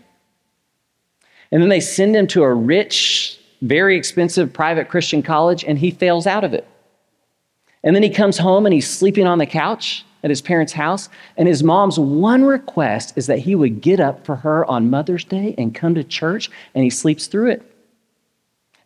And 1.50 1.62
then 1.62 1.68
they 1.68 1.80
send 1.80 2.14
him 2.14 2.26
to 2.28 2.44
a 2.44 2.54
rich, 2.54 3.40
very 3.62 3.96
expensive 3.96 4.52
private 4.52 4.88
Christian 4.88 5.22
college 5.22 5.64
and 5.64 5.78
he 5.78 5.90
fails 5.90 6.26
out 6.26 6.44
of 6.44 6.54
it. 6.54 6.66
And 7.82 7.94
then 7.94 8.02
he 8.02 8.10
comes 8.10 8.38
home 8.38 8.66
and 8.66 8.72
he's 8.72 8.88
sleeping 8.88 9.26
on 9.26 9.38
the 9.38 9.46
couch 9.46 10.04
at 10.26 10.30
his 10.30 10.42
parents' 10.42 10.72
house. 10.72 11.08
And 11.36 11.46
his 11.46 11.62
mom's 11.62 12.00
one 12.00 12.44
request 12.44 13.12
is 13.16 13.28
that 13.28 13.38
he 13.38 13.54
would 13.54 13.80
get 13.80 14.00
up 14.00 14.26
for 14.26 14.34
her 14.34 14.66
on 14.66 14.90
Mother's 14.90 15.24
Day 15.24 15.54
and 15.56 15.72
come 15.72 15.94
to 15.94 16.02
church, 16.02 16.50
and 16.74 16.82
he 16.82 16.90
sleeps 16.90 17.28
through 17.28 17.50
it. 17.50 17.72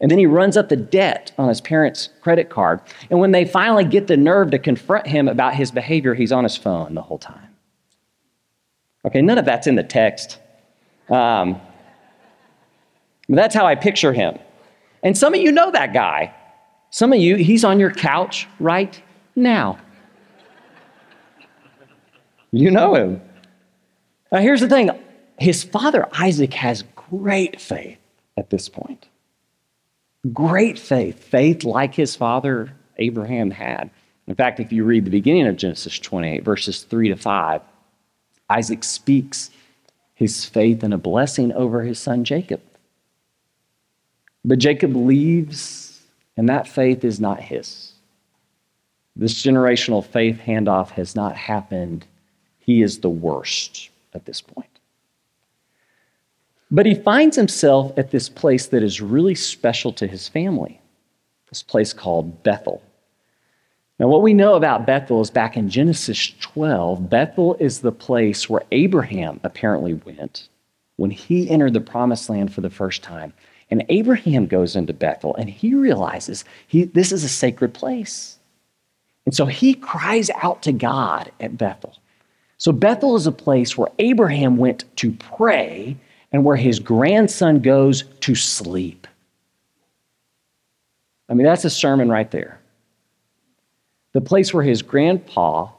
And 0.02 0.11
then 0.11 0.18
he 0.18 0.26
runs 0.26 0.59
up 0.59 0.68
the 0.68 0.76
debt 0.76 1.32
on 1.38 1.49
his 1.49 1.62
parents' 1.62 2.11
credit 2.20 2.50
card. 2.50 2.80
And 3.09 3.20
when 3.20 3.32
they 3.32 3.47
finally 3.47 3.85
get 3.85 4.06
the 4.06 4.18
nerve 4.18 4.50
to 4.50 4.59
confront 4.59 5.06
him 5.06 5.28
about 5.28 5.54
his 5.54 5.70
behavior, 5.70 6.12
he's 6.12 6.30
on 6.30 6.44
his 6.44 6.59
phone 6.59 6.94
the 6.94 7.02
whole 7.02 7.18
time. 7.18 7.49
Okay, 9.06 9.23
none 9.23 9.38
of 9.38 9.47
that's 9.47 9.66
in 9.66 9.76
the 9.76 9.82
text. 9.82 10.38
Um, 11.09 11.59
but 13.28 13.37
that's 13.37 13.54
how 13.54 13.64
I 13.64 13.76
picture 13.76 14.12
him. 14.12 14.38
And 15.02 15.16
some 15.16 15.32
of 15.32 15.40
you 15.40 15.52
know 15.52 15.70
that 15.70 15.94
guy. 15.94 16.35
Some 16.90 17.14
of 17.14 17.18
you, 17.18 17.37
he's 17.37 17.64
on 17.64 17.80
your 17.80 17.92
couch 17.92 18.47
right 18.59 19.00
now. 19.37 19.78
You 22.52 22.71
know 22.71 22.95
him. 22.95 23.21
Now, 24.33 24.40
here's 24.40 24.61
the 24.61 24.69
thing 24.69 24.90
his 25.38 25.64
father 25.64 26.09
Isaac 26.12 26.54
has 26.54 26.85
great 26.95 27.61
faith 27.61 27.99
at 28.37 28.50
this 28.50 28.69
point. 28.69 29.09
Great 30.33 30.78
faith, 30.78 31.23
faith 31.23 31.64
like 31.64 31.95
his 31.95 32.14
father 32.14 32.73
Abraham 32.99 33.50
had. 33.50 33.90
In 34.26 34.35
fact, 34.35 34.61
if 34.61 34.71
you 34.73 34.85
read 34.85 35.04
the 35.04 35.11
beginning 35.11 35.47
of 35.47 35.57
Genesis 35.57 35.99
28, 35.99 36.45
verses 36.45 36.83
3 36.83 37.09
to 37.09 37.16
5, 37.16 37.62
Isaac 38.50 38.85
speaks 38.85 39.50
his 40.14 40.45
faith 40.45 40.83
and 40.83 40.92
a 40.92 40.99
blessing 40.99 41.52
over 41.52 41.83
his 41.83 41.99
son 41.99 42.25
Jacob. 42.25 42.61
But 44.45 44.59
Jacob 44.59 44.95
leaves 44.95 45.90
and 46.37 46.49
that 46.49 46.69
faith 46.69 47.04
is 47.04 47.21
not 47.21 47.40
his. 47.40 47.92
This 49.16 49.42
generational 49.42 50.04
faith 50.04 50.40
handoff 50.47 50.90
has 50.90 51.14
not 51.14 51.37
happened. 51.37 52.07
He 52.60 52.82
is 52.82 53.00
the 53.00 53.10
worst 53.10 53.90
at 54.14 54.24
this 54.24 54.40
point. 54.40 54.66
But 56.70 56.86
he 56.86 56.94
finds 56.94 57.36
himself 57.36 57.92
at 57.98 58.12
this 58.12 58.28
place 58.28 58.66
that 58.66 58.82
is 58.82 59.00
really 59.00 59.34
special 59.34 59.92
to 59.94 60.06
his 60.06 60.28
family, 60.28 60.80
this 61.48 61.62
place 61.62 61.92
called 61.92 62.42
Bethel. 62.44 62.80
Now, 63.98 64.08
what 64.08 64.22
we 64.22 64.32
know 64.32 64.54
about 64.54 64.86
Bethel 64.86 65.20
is 65.20 65.30
back 65.30 65.56
in 65.56 65.68
Genesis 65.68 66.32
12, 66.40 67.10
Bethel 67.10 67.56
is 67.60 67.80
the 67.80 67.92
place 67.92 68.48
where 68.48 68.62
Abraham 68.72 69.40
apparently 69.42 69.94
went 69.94 70.48
when 70.96 71.10
he 71.10 71.50
entered 71.50 71.74
the 71.74 71.80
promised 71.80 72.30
land 72.30 72.52
for 72.52 72.60
the 72.60 72.70
first 72.70 73.02
time. 73.02 73.32
And 73.70 73.84
Abraham 73.88 74.46
goes 74.46 74.74
into 74.74 74.92
Bethel 74.92 75.34
and 75.36 75.50
he 75.50 75.74
realizes 75.74 76.44
he, 76.66 76.84
this 76.84 77.12
is 77.12 77.24
a 77.24 77.28
sacred 77.28 77.74
place. 77.74 78.38
And 79.26 79.34
so 79.34 79.46
he 79.46 79.74
cries 79.74 80.30
out 80.42 80.62
to 80.62 80.72
God 80.72 81.30
at 81.40 81.58
Bethel. 81.58 81.96
So 82.60 82.72
Bethel 82.72 83.16
is 83.16 83.26
a 83.26 83.32
place 83.32 83.78
where 83.78 83.88
Abraham 83.98 84.58
went 84.58 84.84
to 84.96 85.12
pray 85.12 85.96
and 86.30 86.44
where 86.44 86.56
his 86.56 86.78
grandson 86.78 87.60
goes 87.60 88.04
to 88.20 88.34
sleep. 88.34 89.06
I 91.30 91.32
mean, 91.32 91.46
that's 91.46 91.64
a 91.64 91.70
sermon 91.70 92.10
right 92.10 92.30
there. 92.30 92.60
The 94.12 94.20
place 94.20 94.52
where 94.52 94.62
his 94.62 94.82
grandpa 94.82 95.70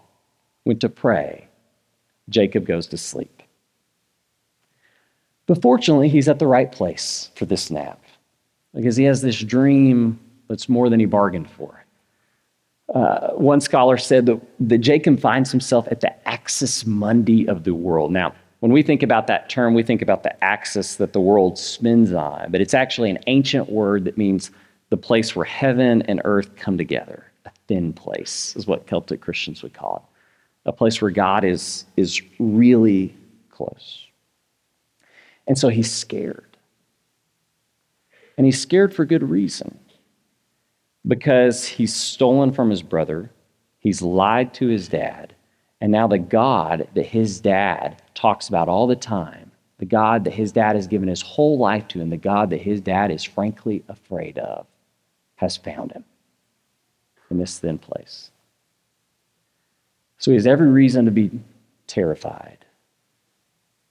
went 0.66 0.82
to 0.82 0.90
pray, 0.90 1.48
Jacob 2.30 2.66
goes 2.66 2.88
to 2.88 2.98
sleep. 2.98 3.44
But 5.46 5.62
fortunately, 5.62 6.10
he's 6.10 6.28
at 6.28 6.40
the 6.40 6.48
right 6.48 6.72
place 6.72 7.30
for 7.36 7.46
this 7.46 7.70
nap 7.70 8.02
because 8.74 8.96
he 8.96 9.04
has 9.04 9.22
this 9.22 9.40
dream 9.40 10.20
that's 10.48 10.68
more 10.68 10.90
than 10.90 11.00
he 11.00 11.06
bargained 11.06 11.52
for. 11.52 11.86
Uh, 12.94 13.30
one 13.32 13.62
scholar 13.62 13.98
said 13.98 14.26
that, 14.26 14.42
that 14.60 14.80
Jacob 14.80 15.20
finds 15.20 15.50
himself 15.52 15.88
at 15.90 16.02
the 16.02 16.28
axis 16.28 16.86
mundi 16.86 17.48
of 17.48 17.64
the 17.64 17.74
world. 17.74 18.12
Now, 18.12 18.34
when 18.60 18.72
we 18.72 18.84
think 18.84 19.02
about 19.02 19.28
that 19.28 19.50
term, 19.50 19.74
we 19.74 19.82
think 19.82 20.02
about 20.02 20.24
the 20.24 20.44
axis 20.44 20.98
that 20.98 21.14
the 21.14 21.22
world 21.22 21.58
spins 21.58 22.12
on, 22.14 22.52
but 22.52 22.62
it's 22.62 22.74
actually 22.74 23.10
an 23.10 23.20
ancient 23.28 23.70
word 23.70 24.06
that 24.06 24.18
means 24.18 24.52
the 24.90 24.98
place 24.98 25.36
where 25.36 25.46
heaven 25.46 26.02
and 26.04 26.22
earth 26.26 26.56
come 26.58 26.78
together. 26.78 27.26
A 27.46 27.52
thin 27.68 27.94
place 27.94 28.54
is 28.56 28.68
what 28.68 28.88
Celtic 28.88 29.22
Christians 29.22 29.64
would 29.64 29.74
call 29.74 30.08
it. 30.66 30.70
A 30.70 30.74
place 30.74 31.02
where 31.02 31.12
God 31.12 31.44
is, 31.44 31.86
is 31.98 32.22
really 32.38 33.16
close. 33.50 34.06
And 35.48 35.58
so 35.58 35.70
he's 35.70 35.92
scared. 35.92 36.58
And 38.38 38.46
he's 38.46 38.62
scared 38.62 38.94
for 38.94 39.06
good 39.06 39.28
reason. 39.28 39.80
Because 41.12 41.66
he's 41.66 41.94
stolen 41.94 42.54
from 42.54 42.70
his 42.70 42.82
brother, 42.82 43.30
he's 43.80 44.02
lied 44.02 44.54
to 44.54 44.68
his 44.68 44.88
dad, 44.88 45.36
and 45.82 45.92
now 45.92 46.08
the 46.08 46.18
God 46.18 46.88
that 46.94 47.06
his 47.06 47.42
dad 47.42 48.02
talks 48.14 48.48
about 48.48 48.70
all 48.70 48.88
the 48.88 48.96
time, 48.96 49.52
the 49.80 49.86
God 49.86 50.24
that 50.24 50.32
his 50.32 50.54
dad 50.54 50.78
has 50.78 50.88
given 50.88 51.10
his 51.10 51.22
whole 51.22 51.58
life 51.58 51.86
to, 51.90 52.00
and 52.00 52.10
the 52.10 52.16
God 52.16 52.50
that 52.52 52.62
his 52.62 52.80
dad 52.80 53.12
is 53.12 53.26
frankly 53.26 53.84
afraid 53.90 54.38
of, 54.38 54.66
has 55.36 55.58
found 55.58 55.92
him 55.92 56.06
in 57.30 57.38
this 57.38 57.60
thin 57.60 57.78
place. 57.78 58.32
So 60.18 60.32
he 60.32 60.36
has 60.36 60.48
every 60.48 60.70
reason 60.70 61.04
to 61.04 61.12
be 61.12 61.30
terrified. 61.88 62.60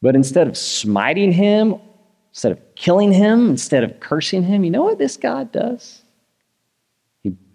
But 0.01 0.15
instead 0.15 0.49
of 0.49 0.57
smiting 0.57 1.33
him, 1.33 1.75
instead 2.31 2.53
of 2.53 2.75
killing 2.77 3.13
him, 3.13 3.51
instead 3.51 3.85
of 3.85 4.01
cursing 4.01 4.43
him, 4.43 4.65
you 4.65 4.71
know 4.71 4.85
what 4.85 4.97
this 4.97 5.19
God 5.19 5.53
does? 5.53 6.00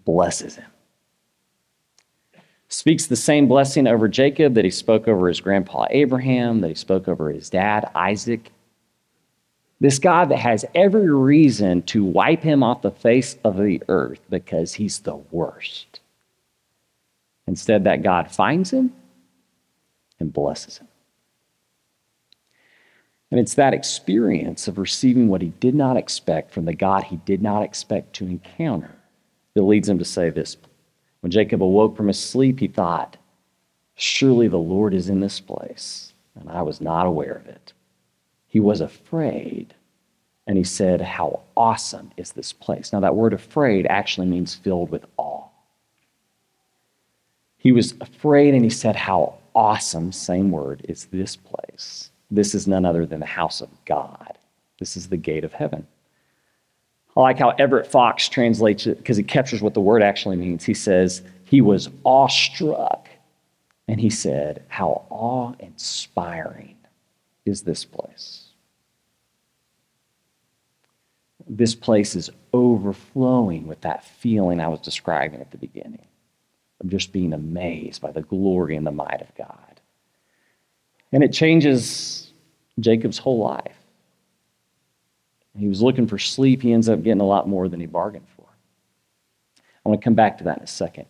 Blesses 0.06 0.56
him 0.56 0.70
speaks 2.68 3.06
the 3.06 3.16
same 3.16 3.48
blessing 3.48 3.86
over 3.86 4.08
Jacob 4.08 4.54
that 4.54 4.64
he 4.64 4.70
spoke 4.70 5.08
over 5.08 5.28
his 5.28 5.40
grandpa 5.40 5.86
Abraham, 5.90 6.60
that 6.60 6.68
he 6.68 6.74
spoke 6.74 7.08
over 7.08 7.30
his 7.30 7.50
dad 7.50 7.90
Isaac. 7.94 8.50
This 9.80 9.98
God 9.98 10.30
that 10.30 10.38
has 10.38 10.64
every 10.74 11.10
reason 11.10 11.82
to 11.82 12.04
wipe 12.04 12.42
him 12.42 12.62
off 12.62 12.82
the 12.82 12.90
face 12.90 13.36
of 13.44 13.58
the 13.58 13.82
earth 13.88 14.20
because 14.30 14.74
he's 14.74 15.00
the 15.00 15.16
worst. 15.16 16.00
Instead, 17.46 17.84
that 17.84 18.02
God 18.02 18.30
finds 18.30 18.72
him 18.72 18.92
and 20.18 20.32
blesses 20.32 20.78
him. 20.78 20.88
And 23.30 23.38
it's 23.38 23.54
that 23.54 23.74
experience 23.74 24.66
of 24.66 24.78
receiving 24.78 25.28
what 25.28 25.42
he 25.42 25.48
did 25.60 25.74
not 25.74 25.96
expect 25.96 26.52
from 26.52 26.64
the 26.64 26.74
God 26.74 27.04
he 27.04 27.16
did 27.16 27.42
not 27.42 27.62
expect 27.62 28.14
to 28.14 28.24
encounter 28.24 28.96
that 29.56 29.62
leads 29.62 29.88
him 29.88 29.98
to 29.98 30.04
say 30.04 30.28
this 30.28 30.58
when 31.20 31.30
Jacob 31.32 31.62
awoke 31.62 31.96
from 31.96 32.08
his 32.08 32.20
sleep, 32.20 32.60
he 32.60 32.68
thought, 32.68 33.16
Surely 33.94 34.48
the 34.48 34.58
Lord 34.58 34.92
is 34.92 35.08
in 35.08 35.20
this 35.20 35.40
place, 35.40 36.12
and 36.38 36.50
I 36.50 36.60
was 36.60 36.82
not 36.82 37.06
aware 37.06 37.32
of 37.32 37.46
it. 37.46 37.72
He 38.46 38.60
was 38.60 38.82
afraid, 38.82 39.72
and 40.46 40.58
he 40.58 40.62
said, 40.62 41.00
How 41.00 41.40
awesome 41.56 42.12
is 42.18 42.32
this 42.32 42.52
place? 42.52 42.92
Now, 42.92 43.00
that 43.00 43.16
word 43.16 43.32
afraid 43.32 43.86
actually 43.86 44.26
means 44.26 44.54
filled 44.54 44.90
with 44.90 45.06
awe. 45.16 45.46
He 47.56 47.72
was 47.72 47.94
afraid, 48.02 48.52
and 48.52 48.62
he 48.62 48.70
said, 48.70 48.94
How 48.94 49.38
awesome, 49.54 50.12
same 50.12 50.50
word, 50.50 50.84
is 50.86 51.06
this 51.06 51.34
place. 51.34 52.10
This 52.30 52.54
is 52.54 52.68
none 52.68 52.84
other 52.84 53.06
than 53.06 53.20
the 53.20 53.26
house 53.26 53.62
of 53.62 53.70
God. 53.86 54.36
This 54.78 54.98
is 54.98 55.08
the 55.08 55.16
gate 55.16 55.44
of 55.44 55.54
heaven. 55.54 55.86
I 57.16 57.20
like 57.20 57.38
how 57.38 57.50
Everett 57.50 57.86
Fox 57.86 58.28
translates 58.28 58.86
it 58.86 58.98
because 58.98 59.16
he 59.16 59.22
captures 59.22 59.62
what 59.62 59.74
the 59.74 59.80
word 59.80 60.02
actually 60.02 60.36
means. 60.36 60.64
He 60.64 60.74
says, 60.74 61.22
He 61.44 61.60
was 61.60 61.88
awestruck. 62.04 63.08
And 63.88 64.00
he 64.00 64.10
said, 64.10 64.64
How 64.68 65.06
awe 65.08 65.54
inspiring 65.58 66.76
is 67.44 67.62
this 67.62 67.84
place? 67.84 68.42
This 71.48 71.74
place 71.74 72.16
is 72.16 72.28
overflowing 72.52 73.66
with 73.66 73.80
that 73.82 74.04
feeling 74.04 74.60
I 74.60 74.68
was 74.68 74.80
describing 74.80 75.40
at 75.40 75.52
the 75.52 75.58
beginning 75.58 76.06
of 76.80 76.88
just 76.88 77.12
being 77.12 77.32
amazed 77.32 78.02
by 78.02 78.10
the 78.10 78.22
glory 78.22 78.76
and 78.76 78.86
the 78.86 78.90
might 78.90 79.22
of 79.22 79.34
God. 79.36 79.80
And 81.12 81.22
it 81.22 81.32
changes 81.32 82.32
Jacob's 82.80 83.18
whole 83.18 83.38
life. 83.38 83.75
He 85.58 85.68
was 85.68 85.82
looking 85.82 86.06
for 86.06 86.18
sleep. 86.18 86.62
He 86.62 86.72
ends 86.72 86.88
up 86.88 87.02
getting 87.02 87.20
a 87.20 87.26
lot 87.26 87.48
more 87.48 87.68
than 87.68 87.80
he 87.80 87.86
bargained 87.86 88.26
for. 88.36 88.46
I 89.84 89.88
want 89.88 90.00
to 90.00 90.04
come 90.04 90.14
back 90.14 90.38
to 90.38 90.44
that 90.44 90.58
in 90.58 90.64
a 90.64 90.68
second. 90.68 91.06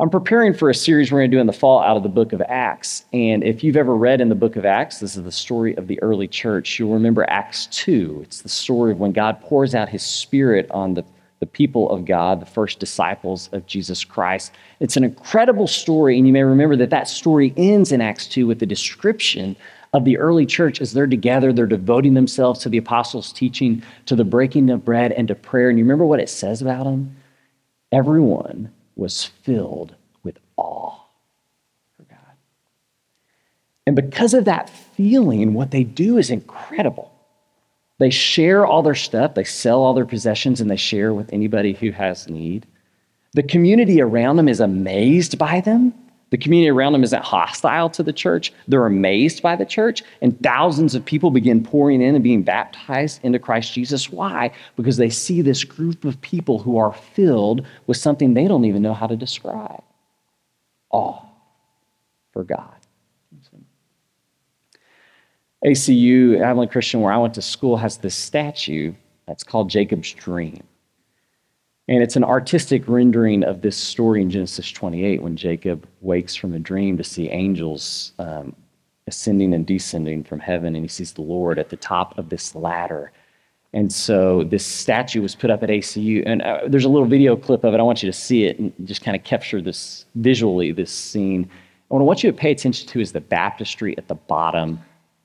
I'm 0.00 0.10
preparing 0.10 0.54
for 0.54 0.70
a 0.70 0.74
series 0.74 1.10
we're 1.10 1.18
going 1.18 1.30
to 1.32 1.36
do 1.36 1.40
in 1.40 1.48
the 1.48 1.52
fall 1.52 1.82
out 1.82 1.96
of 1.96 2.04
the 2.04 2.08
book 2.08 2.32
of 2.32 2.40
Acts. 2.42 3.04
And 3.12 3.42
if 3.42 3.64
you've 3.64 3.76
ever 3.76 3.96
read 3.96 4.20
in 4.20 4.28
the 4.28 4.36
book 4.36 4.54
of 4.54 4.64
Acts, 4.64 5.00
this 5.00 5.16
is 5.16 5.24
the 5.24 5.32
story 5.32 5.76
of 5.76 5.88
the 5.88 6.00
early 6.02 6.28
church. 6.28 6.78
You'll 6.78 6.92
remember 6.92 7.28
Acts 7.28 7.66
2. 7.66 8.20
It's 8.22 8.42
the 8.42 8.48
story 8.48 8.92
of 8.92 9.00
when 9.00 9.10
God 9.10 9.40
pours 9.40 9.74
out 9.74 9.88
his 9.88 10.04
spirit 10.04 10.70
on 10.70 10.94
the, 10.94 11.04
the 11.40 11.46
people 11.46 11.90
of 11.90 12.04
God, 12.04 12.40
the 12.40 12.46
first 12.46 12.78
disciples 12.78 13.48
of 13.50 13.66
Jesus 13.66 14.04
Christ. 14.04 14.52
It's 14.78 14.96
an 14.96 15.02
incredible 15.02 15.66
story. 15.66 16.16
And 16.16 16.28
you 16.28 16.32
may 16.32 16.44
remember 16.44 16.76
that 16.76 16.90
that 16.90 17.08
story 17.08 17.52
ends 17.56 17.90
in 17.90 18.00
Acts 18.00 18.28
2 18.28 18.46
with 18.46 18.60
the 18.60 18.66
description 18.66 19.56
of 19.92 20.04
the 20.04 20.18
early 20.18 20.46
church 20.46 20.80
as 20.80 20.92
they're 20.92 21.06
together, 21.06 21.52
they're 21.52 21.66
devoting 21.66 22.14
themselves 22.14 22.60
to 22.60 22.68
the 22.68 22.78
apostles' 22.78 23.32
teaching, 23.32 23.82
to 24.06 24.14
the 24.14 24.24
breaking 24.24 24.70
of 24.70 24.84
bread, 24.84 25.12
and 25.12 25.28
to 25.28 25.34
prayer. 25.34 25.70
And 25.70 25.78
you 25.78 25.84
remember 25.84 26.04
what 26.04 26.20
it 26.20 26.28
says 26.28 26.60
about 26.60 26.84
them? 26.84 27.16
Everyone 27.90 28.72
was 28.96 29.24
filled 29.24 29.94
with 30.22 30.38
awe 30.56 30.94
for 31.96 32.02
God. 32.04 32.18
And 33.86 33.96
because 33.96 34.34
of 34.34 34.44
that 34.44 34.68
feeling, 34.68 35.54
what 35.54 35.70
they 35.70 35.84
do 35.84 36.18
is 36.18 36.30
incredible. 36.30 37.12
They 37.98 38.10
share 38.10 38.66
all 38.66 38.82
their 38.82 38.94
stuff, 38.94 39.34
they 39.34 39.44
sell 39.44 39.82
all 39.82 39.94
their 39.94 40.06
possessions, 40.06 40.60
and 40.60 40.70
they 40.70 40.76
share 40.76 41.14
with 41.14 41.32
anybody 41.32 41.72
who 41.72 41.90
has 41.92 42.28
need. 42.28 42.66
The 43.32 43.42
community 43.42 44.00
around 44.00 44.36
them 44.36 44.48
is 44.48 44.60
amazed 44.60 45.38
by 45.38 45.60
them 45.60 45.94
the 46.30 46.38
community 46.38 46.68
around 46.68 46.92
them 46.92 47.04
isn't 47.04 47.24
hostile 47.24 47.88
to 47.90 48.02
the 48.02 48.12
church. 48.12 48.52
They're 48.66 48.86
amazed 48.86 49.42
by 49.42 49.56
the 49.56 49.64
church, 49.64 50.02
and 50.20 50.38
thousands 50.42 50.94
of 50.94 51.04
people 51.04 51.30
begin 51.30 51.62
pouring 51.62 52.02
in 52.02 52.14
and 52.14 52.22
being 52.22 52.42
baptized 52.42 53.20
into 53.22 53.38
Christ 53.38 53.72
Jesus. 53.72 54.10
Why? 54.10 54.50
Because 54.76 54.98
they 54.98 55.10
see 55.10 55.40
this 55.40 55.64
group 55.64 56.04
of 56.04 56.20
people 56.20 56.58
who 56.58 56.76
are 56.76 56.92
filled 56.92 57.66
with 57.86 57.96
something 57.96 58.34
they 58.34 58.46
don't 58.46 58.66
even 58.66 58.82
know 58.82 58.94
how 58.94 59.06
to 59.06 59.16
describe 59.16 59.82
awe 60.90 61.22
for 62.32 62.44
God. 62.44 62.74
ACU, 65.64 66.40
Abilene 66.40 66.68
Christian, 66.68 67.00
where 67.00 67.12
I 67.12 67.16
went 67.16 67.34
to 67.34 67.42
school, 67.42 67.76
has 67.76 67.96
this 67.96 68.14
statue 68.14 68.94
that's 69.26 69.42
called 69.42 69.68
Jacob's 69.68 70.12
Dream. 70.12 70.62
And 71.88 72.02
it's 72.02 72.16
an 72.16 72.24
artistic 72.24 72.86
rendering 72.86 73.42
of 73.42 73.62
this 73.62 73.76
story 73.76 74.20
in 74.20 74.28
Genesis 74.28 74.70
28 74.70 75.22
when 75.22 75.36
Jacob 75.36 75.88
wakes 76.02 76.34
from 76.34 76.52
a 76.52 76.58
dream 76.58 76.98
to 76.98 77.04
see 77.04 77.30
angels 77.30 78.12
um, 78.18 78.54
ascending 79.06 79.54
and 79.54 79.66
descending 79.66 80.22
from 80.22 80.38
heaven, 80.38 80.74
and 80.76 80.84
he 80.84 80.88
sees 80.88 81.12
the 81.12 81.22
Lord 81.22 81.58
at 81.58 81.70
the 81.70 81.76
top 81.76 82.16
of 82.18 82.28
this 82.28 82.54
ladder. 82.54 83.10
And 83.72 83.92
so 83.92 84.44
this 84.44 84.64
statue 84.64 85.22
was 85.22 85.34
put 85.34 85.50
up 85.50 85.62
at 85.62 85.70
ACU. 85.70 86.22
And 86.26 86.42
uh, 86.42 86.60
there's 86.66 86.84
a 86.84 86.88
little 86.88 87.08
video 87.08 87.36
clip 87.36 87.64
of 87.64 87.74
it. 87.74 87.80
I 87.80 87.82
want 87.82 88.02
you 88.02 88.10
to 88.10 88.16
see 88.16 88.44
it 88.44 88.58
and 88.58 88.72
just 88.84 89.02
kind 89.02 89.16
of 89.16 89.24
capture 89.24 89.60
this 89.60 90.04
visually, 90.14 90.72
this 90.72 90.90
scene. 90.90 91.42
And 91.42 91.50
what 91.88 92.00
I 92.00 92.02
want 92.02 92.22
you 92.22 92.30
to 92.30 92.36
pay 92.36 92.50
attention 92.50 92.86
to 92.88 93.00
is 93.00 93.12
the 93.12 93.20
baptistry 93.20 93.96
at 93.96 94.08
the 94.08 94.14
bottom 94.14 94.78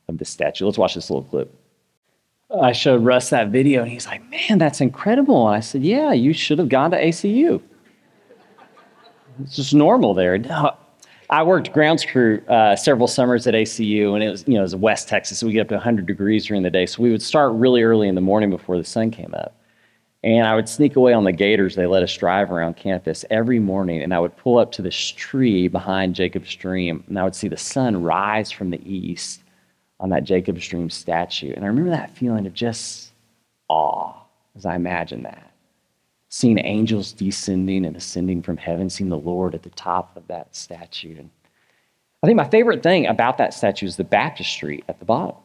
of 0.07 0.17
the 0.17 0.25
statue. 0.25 0.65
Let's 0.65 0.77
watch 0.77 0.95
this 0.95 1.09
little 1.09 1.23
clip. 1.23 1.53
I 2.51 2.71
showed 2.71 3.03
Russ 3.03 3.29
that 3.29 3.49
video, 3.49 3.81
and 3.81 3.91
he's 3.91 4.05
like, 4.05 4.21
Man, 4.29 4.57
that's 4.57 4.81
incredible. 4.81 5.47
And 5.47 5.57
I 5.57 5.59
said, 5.59 5.83
Yeah, 5.83 6.13
you 6.13 6.33
should 6.33 6.59
have 6.59 6.69
gone 6.69 6.91
to 6.91 6.97
ACU. 7.01 7.61
It's 9.41 9.55
just 9.55 9.73
normal 9.73 10.13
there. 10.13 10.37
No, 10.37 10.75
I 11.29 11.41
worked 11.41 11.73
grounds 11.73 12.05
crew 12.05 12.41
uh, 12.47 12.75
several 12.75 13.07
summers 13.07 13.47
at 13.47 13.53
ACU, 13.53 14.13
and 14.13 14.23
it 14.23 14.29
was, 14.29 14.43
you 14.47 14.53
know, 14.53 14.59
it 14.59 14.63
was 14.63 14.75
West 14.75 15.07
Texas, 15.07 15.39
so 15.39 15.47
we 15.47 15.53
get 15.53 15.61
up 15.61 15.69
to 15.69 15.75
100 15.75 16.05
degrees 16.05 16.45
during 16.45 16.61
the 16.63 16.69
day. 16.69 16.85
So 16.85 17.01
we 17.01 17.11
would 17.11 17.23
start 17.23 17.53
really 17.53 17.81
early 17.81 18.07
in 18.07 18.15
the 18.15 18.21
morning 18.21 18.49
before 18.49 18.77
the 18.77 18.83
sun 18.83 19.09
came 19.09 19.33
up. 19.33 19.55
And 20.23 20.47
I 20.47 20.55
would 20.55 20.69
sneak 20.69 20.95
away 20.95 21.11
on 21.11 21.25
the 21.25 21.33
gators. 21.33 21.75
They 21.75 21.85
let 21.85 22.03
us 22.03 22.15
drive 22.15 22.49
around 22.51 22.77
campus 22.77 23.25
every 23.29 23.59
morning, 23.59 24.01
and 24.01 24.13
I 24.13 24.19
would 24.19 24.37
pull 24.37 24.57
up 24.57 24.71
to 24.73 24.81
this 24.81 24.95
tree 24.95 25.67
behind 25.67 26.15
Jacob's 26.15 26.53
Dream, 26.55 27.03
and 27.07 27.17
I 27.17 27.23
would 27.23 27.35
see 27.35 27.47
the 27.47 27.57
sun 27.57 28.03
rise 28.03 28.51
from 28.51 28.69
the 28.69 28.81
east 28.85 29.42
on 30.03 30.09
that 30.09 30.25
Jacob's 30.25 30.67
Dream 30.67 30.89
statue. 30.89 31.53
And 31.55 31.63
I 31.63 31.67
remember 31.69 31.91
that 31.91 32.15
feeling 32.15 32.45
of 32.45 32.53
just 32.53 33.13
awe 33.69 34.13
as 34.53 34.65
I 34.65 34.75
imagined 34.75 35.23
that. 35.23 35.49
Seeing 36.27 36.59
angels 36.59 37.13
descending 37.13 37.85
and 37.85 37.95
ascending 37.95 38.41
from 38.41 38.57
heaven, 38.57 38.89
seeing 38.89 39.09
the 39.09 39.17
Lord 39.17 39.55
at 39.55 39.63
the 39.63 39.69
top 39.69 40.17
of 40.17 40.27
that 40.27 40.53
statue. 40.53 41.15
And 41.17 41.29
I 42.21 42.27
think 42.27 42.35
my 42.35 42.49
favorite 42.49 42.83
thing 42.83 43.07
about 43.07 43.37
that 43.37 43.53
statue 43.53 43.85
is 43.85 43.95
the 43.95 44.03
baptistry 44.03 44.83
at 44.89 44.99
the 44.99 45.05
bottom. 45.05 45.37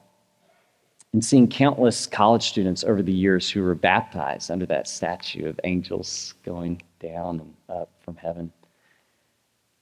And 1.13 1.25
seeing 1.25 1.47
countless 1.47 2.07
college 2.07 2.49
students 2.49 2.83
over 2.83 3.01
the 3.01 3.13
years 3.13 3.49
who 3.49 3.63
were 3.63 3.77
baptized 3.77 4.51
under 4.51 4.67
that 4.67 4.89
statue 4.89 5.49
of 5.49 5.61
angels 5.63 6.35
going 6.45 6.83
down 6.99 7.41
and 7.41 7.55
up 7.69 7.91
from 8.01 8.17
heaven. 8.17 8.53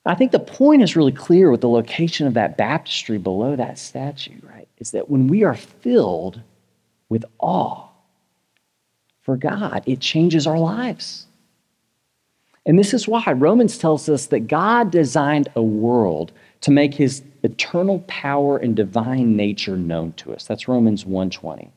I 0.06 0.14
think 0.14 0.32
the 0.32 0.38
point 0.38 0.82
is 0.82 0.96
really 0.96 1.12
clear 1.12 1.50
with 1.50 1.60
the 1.60 1.68
location 1.68 2.26
of 2.26 2.34
that 2.34 2.56
baptistry 2.56 3.18
below 3.18 3.56
that 3.56 3.78
statue, 3.78 4.38
right? 4.42 4.68
Is 4.78 4.92
that 4.92 5.10
when 5.10 5.26
we 5.26 5.42
are 5.42 5.54
filled 5.54 6.40
with 7.08 7.24
awe 7.38 7.88
for 9.22 9.36
God, 9.36 9.82
it 9.86 10.00
changes 10.00 10.46
our 10.46 10.58
lives. 10.58 11.26
And 12.64 12.78
this 12.78 12.94
is 12.94 13.08
why 13.08 13.24
Romans 13.32 13.78
tells 13.78 14.08
us 14.08 14.26
that 14.26 14.48
God 14.48 14.90
designed 14.90 15.48
a 15.56 15.62
world 15.62 16.32
to 16.62 16.70
make 16.70 16.94
his 16.94 17.22
eternal 17.42 18.00
power 18.06 18.58
and 18.58 18.74
divine 18.74 19.36
nature 19.36 19.76
known 19.76 20.12
to 20.14 20.34
us. 20.34 20.46
That's 20.46 20.68
Romans 20.68 21.04
1:20. 21.04 21.70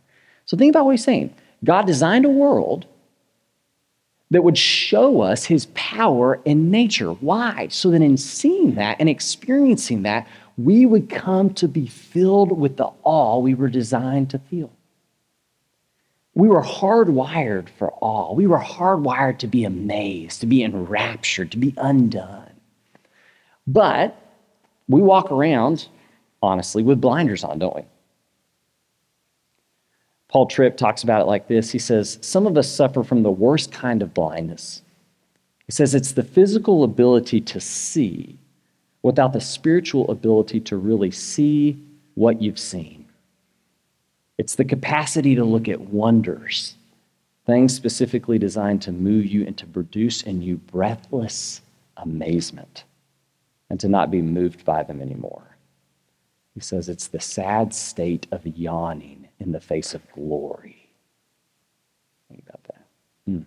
So 0.45 0.57
think 0.57 0.71
about 0.71 0.85
what 0.85 0.91
he's 0.91 1.03
saying. 1.03 1.33
God 1.63 1.85
designed 1.85 2.25
a 2.25 2.29
world 2.29 2.87
that 4.31 4.43
would 4.43 4.57
show 4.57 5.21
us 5.21 5.45
his 5.45 5.67
power 5.73 6.39
and 6.45 6.71
nature. 6.71 7.11
Why? 7.13 7.67
So 7.69 7.89
that 7.91 8.01
in 8.01 8.17
seeing 8.17 8.75
that 8.75 8.97
and 8.99 9.09
experiencing 9.09 10.03
that, 10.03 10.27
we 10.57 10.85
would 10.85 11.09
come 11.09 11.53
to 11.55 11.67
be 11.67 11.87
filled 11.87 12.57
with 12.57 12.77
the 12.77 12.89
awe 13.03 13.39
we 13.39 13.53
were 13.53 13.69
designed 13.69 14.29
to 14.31 14.39
feel. 14.39 14.71
We 16.35 16.47
were 16.47 16.61
hardwired 16.61 17.69
for 17.77 17.93
awe. 18.01 18.33
We 18.33 18.45
were 18.45 18.59
hardwired 18.59 19.39
to 19.39 19.47
be 19.47 19.65
amazed, 19.65 20.41
to 20.41 20.45
be 20.45 20.63
enraptured, 20.63 21.51
to 21.51 21.57
be 21.57 21.73
undone. 21.77 22.51
But 23.65 24.15
we 24.87 25.01
walk 25.01 25.31
around, 25.31 25.87
honestly, 26.41 26.83
with 26.83 27.01
blinders 27.01 27.43
on, 27.43 27.59
don't 27.59 27.75
we? 27.75 27.83
Paul 30.29 30.45
Tripp 30.45 30.77
talks 30.77 31.03
about 31.03 31.21
it 31.21 31.27
like 31.27 31.47
this. 31.47 31.71
He 31.71 31.79
says, 31.79 32.19
Some 32.21 32.47
of 32.47 32.57
us 32.57 32.71
suffer 32.71 33.03
from 33.03 33.23
the 33.23 33.31
worst 33.31 33.71
kind 33.71 34.01
of 34.01 34.13
blindness. 34.13 34.83
He 35.65 35.71
says 35.71 35.93
it's 35.93 36.13
the 36.13 36.23
physical 36.23 36.83
ability 36.83 37.41
to 37.41 37.59
see 37.59 38.37
without 39.03 39.33
the 39.33 39.41
spiritual 39.41 40.09
ability 40.09 40.59
to 40.61 40.77
really 40.77 41.11
see 41.11 41.79
what 42.15 42.41
you've 42.41 42.59
seen. 42.59 43.05
It's 44.37 44.55
the 44.55 44.65
capacity 44.65 45.35
to 45.35 45.43
look 45.43 45.67
at 45.67 45.81
wonders, 45.81 46.75
things 47.45 47.75
specifically 47.75 48.39
designed 48.39 48.81
to 48.83 48.91
move 48.91 49.25
you 49.25 49.45
and 49.45 49.57
to 49.57 49.65
produce 49.65 50.23
in 50.23 50.41
you 50.41 50.57
breathless 50.57 51.61
amazement 51.97 52.83
and 53.69 53.79
to 53.79 53.87
not 53.87 54.09
be 54.09 54.21
moved 54.21 54.65
by 54.65 54.83
them 54.83 55.01
anymore. 55.01 55.55
He 56.55 56.61
says 56.61 56.89
it's 56.89 57.07
the 57.07 57.19
sad 57.19 57.73
state 57.73 58.27
of 58.31 58.45
yawning 58.45 59.18
in 59.39 59.51
the 59.51 59.59
face 59.59 59.93
of 59.93 60.01
glory. 60.11 60.89
Think 62.29 62.43
about 62.47 62.63
that. 62.65 62.85
Hmm. 63.25 63.41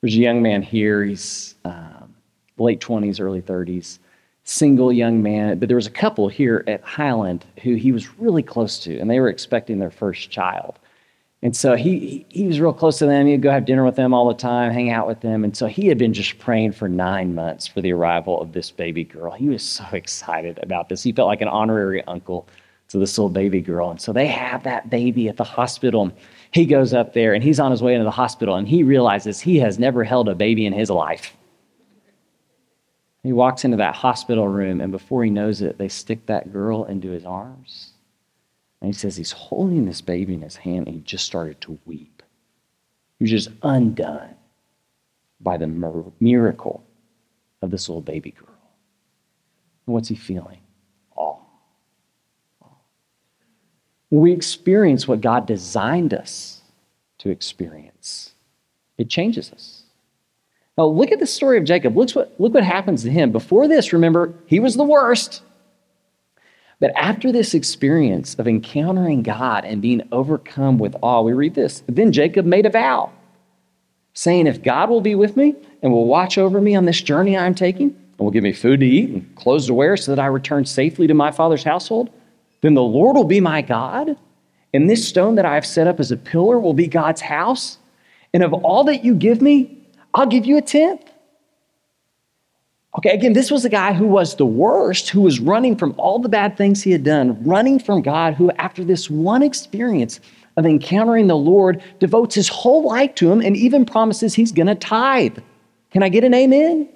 There's 0.00 0.14
a 0.14 0.18
young 0.18 0.42
man 0.42 0.62
here. 0.62 1.04
He's 1.04 1.54
um, 1.64 2.14
late 2.58 2.80
20s, 2.80 3.20
early 3.20 3.40
30s, 3.40 3.98
single 4.44 4.92
young 4.92 5.22
man. 5.22 5.58
But 5.58 5.68
there 5.68 5.76
was 5.76 5.86
a 5.86 5.90
couple 5.90 6.28
here 6.28 6.64
at 6.66 6.82
Highland 6.82 7.44
who 7.62 7.74
he 7.74 7.92
was 7.92 8.18
really 8.18 8.42
close 8.42 8.78
to, 8.80 8.98
and 8.98 9.08
they 9.08 9.20
were 9.20 9.28
expecting 9.28 9.78
their 9.78 9.90
first 9.90 10.30
child. 10.30 10.78
And 11.44 11.56
so 11.56 11.74
he, 11.74 12.24
he 12.28 12.46
was 12.46 12.60
real 12.60 12.72
close 12.72 12.98
to 12.98 13.06
them. 13.06 13.26
He'd 13.26 13.42
go 13.42 13.50
have 13.50 13.64
dinner 13.64 13.84
with 13.84 13.96
them 13.96 14.14
all 14.14 14.28
the 14.28 14.34
time, 14.34 14.72
hang 14.72 14.90
out 14.90 15.08
with 15.08 15.20
them. 15.20 15.42
And 15.42 15.56
so 15.56 15.66
he 15.66 15.88
had 15.88 15.98
been 15.98 16.12
just 16.12 16.38
praying 16.38 16.72
for 16.72 16.88
nine 16.88 17.34
months 17.34 17.66
for 17.66 17.80
the 17.80 17.92
arrival 17.92 18.40
of 18.40 18.52
this 18.52 18.70
baby 18.70 19.02
girl. 19.02 19.32
He 19.32 19.48
was 19.48 19.62
so 19.62 19.84
excited 19.92 20.60
about 20.62 20.88
this. 20.88 21.02
He 21.02 21.12
felt 21.12 21.26
like 21.26 21.42
an 21.42 21.48
honorary 21.48 22.02
uncle 22.04 22.46
to 22.92 22.98
this 22.98 23.18
little 23.18 23.30
baby 23.30 23.60
girl. 23.60 23.90
And 23.90 24.00
so 24.00 24.12
they 24.12 24.26
have 24.26 24.62
that 24.62 24.88
baby 24.88 25.28
at 25.28 25.36
the 25.36 25.44
hospital. 25.44 26.12
He 26.52 26.64
goes 26.64 26.94
up 26.94 27.12
there 27.12 27.34
and 27.34 27.42
he's 27.42 27.58
on 27.58 27.70
his 27.70 27.82
way 27.82 27.94
into 27.94 28.04
the 28.04 28.10
hospital 28.10 28.54
and 28.54 28.68
he 28.68 28.82
realizes 28.82 29.40
he 29.40 29.58
has 29.58 29.78
never 29.78 30.04
held 30.04 30.28
a 30.28 30.34
baby 30.34 30.66
in 30.66 30.72
his 30.72 30.90
life. 30.90 31.36
He 33.22 33.32
walks 33.32 33.64
into 33.64 33.76
that 33.76 33.94
hospital 33.94 34.48
room, 34.48 34.80
and 34.80 34.90
before 34.90 35.22
he 35.22 35.30
knows 35.30 35.62
it, 35.62 35.78
they 35.78 35.88
stick 35.88 36.26
that 36.26 36.52
girl 36.52 36.84
into 36.86 37.10
his 37.10 37.24
arms. 37.24 37.92
And 38.80 38.88
he 38.88 38.92
says 38.92 39.16
he's 39.16 39.30
holding 39.30 39.84
this 39.84 40.00
baby 40.00 40.34
in 40.34 40.42
his 40.42 40.56
hand, 40.56 40.88
and 40.88 40.96
he 40.96 41.02
just 41.02 41.24
started 41.24 41.60
to 41.60 41.78
weep. 41.86 42.20
He 43.20 43.24
was 43.24 43.30
just 43.30 43.50
undone 43.62 44.34
by 45.40 45.56
the 45.56 45.68
miracle 46.18 46.82
of 47.62 47.70
this 47.70 47.88
little 47.88 48.02
baby 48.02 48.32
girl. 48.32 48.58
And 49.86 49.94
what's 49.94 50.08
he 50.08 50.16
feeling? 50.16 50.58
Awe. 51.14 51.41
We 54.12 54.32
experience 54.32 55.08
what 55.08 55.22
God 55.22 55.46
designed 55.46 56.12
us 56.12 56.60
to 57.18 57.30
experience, 57.30 58.32
it 58.98 59.08
changes 59.08 59.50
us. 59.52 59.84
Now, 60.76 60.84
look 60.84 61.12
at 61.12 61.18
the 61.18 61.26
story 61.26 61.58
of 61.58 61.64
Jacob. 61.64 61.96
Look 61.96 62.10
what, 62.10 62.34
look 62.38 62.54
what 62.54 62.64
happens 62.64 63.02
to 63.02 63.10
him. 63.10 63.30
Before 63.30 63.68
this, 63.68 63.92
remember, 63.92 64.34
he 64.46 64.60
was 64.60 64.74
the 64.74 64.84
worst. 64.84 65.42
But 66.78 66.92
after 66.96 67.30
this 67.30 67.54
experience 67.54 68.34
of 68.34 68.48
encountering 68.48 69.22
God 69.22 69.64
and 69.64 69.80
being 69.80 70.02
overcome 70.12 70.78
with 70.78 70.96
awe, 71.00 71.22
we 71.22 71.32
read 71.32 71.54
this. 71.54 71.82
Then 71.86 72.10
Jacob 72.10 72.44
made 72.44 72.66
a 72.66 72.70
vow, 72.70 73.12
saying, 74.14 74.46
If 74.46 74.62
God 74.62 74.90
will 74.90 75.00
be 75.00 75.14
with 75.14 75.36
me 75.36 75.54
and 75.82 75.92
will 75.92 76.06
watch 76.06 76.38
over 76.38 76.60
me 76.60 76.74
on 76.74 76.84
this 76.84 77.00
journey 77.00 77.36
I'm 77.36 77.54
taking, 77.54 77.88
and 77.88 78.18
will 78.18 78.30
give 78.30 78.42
me 78.42 78.52
food 78.52 78.80
to 78.80 78.86
eat 78.86 79.10
and 79.10 79.34
clothes 79.36 79.66
to 79.68 79.74
wear 79.74 79.96
so 79.96 80.14
that 80.14 80.22
I 80.22 80.26
return 80.26 80.64
safely 80.64 81.06
to 81.06 81.14
my 81.14 81.30
father's 81.30 81.64
household, 81.64 82.10
then 82.62 82.74
the 82.74 82.82
Lord 82.82 83.16
will 83.16 83.24
be 83.24 83.40
my 83.40 83.60
God. 83.60 84.16
And 84.72 84.88
this 84.88 85.06
stone 85.06 85.34
that 85.34 85.44
I 85.44 85.54
have 85.54 85.66
set 85.66 85.86
up 85.86 86.00
as 86.00 86.10
a 86.10 86.16
pillar 86.16 86.58
will 86.58 86.74
be 86.74 86.86
God's 86.86 87.20
house. 87.20 87.78
And 88.32 88.42
of 88.42 88.54
all 88.54 88.84
that 88.84 89.04
you 89.04 89.14
give 89.14 89.42
me, 89.42 89.78
I'll 90.14 90.26
give 90.26 90.46
you 90.46 90.56
a 90.56 90.62
tenth. 90.62 91.02
Okay, 92.98 93.10
again, 93.10 93.32
this 93.32 93.50
was 93.50 93.64
a 93.64 93.70
guy 93.70 93.92
who 93.94 94.06
was 94.06 94.36
the 94.36 94.46
worst, 94.46 95.08
who 95.08 95.22
was 95.22 95.40
running 95.40 95.76
from 95.76 95.94
all 95.96 96.18
the 96.18 96.28
bad 96.28 96.56
things 96.56 96.82
he 96.82 96.90
had 96.90 97.04
done, 97.04 97.42
running 97.42 97.78
from 97.78 98.02
God, 98.02 98.34
who, 98.34 98.50
after 98.52 98.84
this 98.84 99.08
one 99.08 99.42
experience 99.42 100.20
of 100.58 100.66
encountering 100.66 101.26
the 101.26 101.36
Lord, 101.36 101.82
devotes 102.00 102.34
his 102.34 102.48
whole 102.48 102.86
life 102.86 103.14
to 103.16 103.32
him 103.32 103.40
and 103.40 103.56
even 103.56 103.86
promises 103.86 104.34
he's 104.34 104.52
going 104.52 104.66
to 104.66 104.74
tithe. 104.74 105.38
Can 105.90 106.02
I 106.02 106.10
get 106.10 106.22
an 106.22 106.34
amen? 106.34 106.88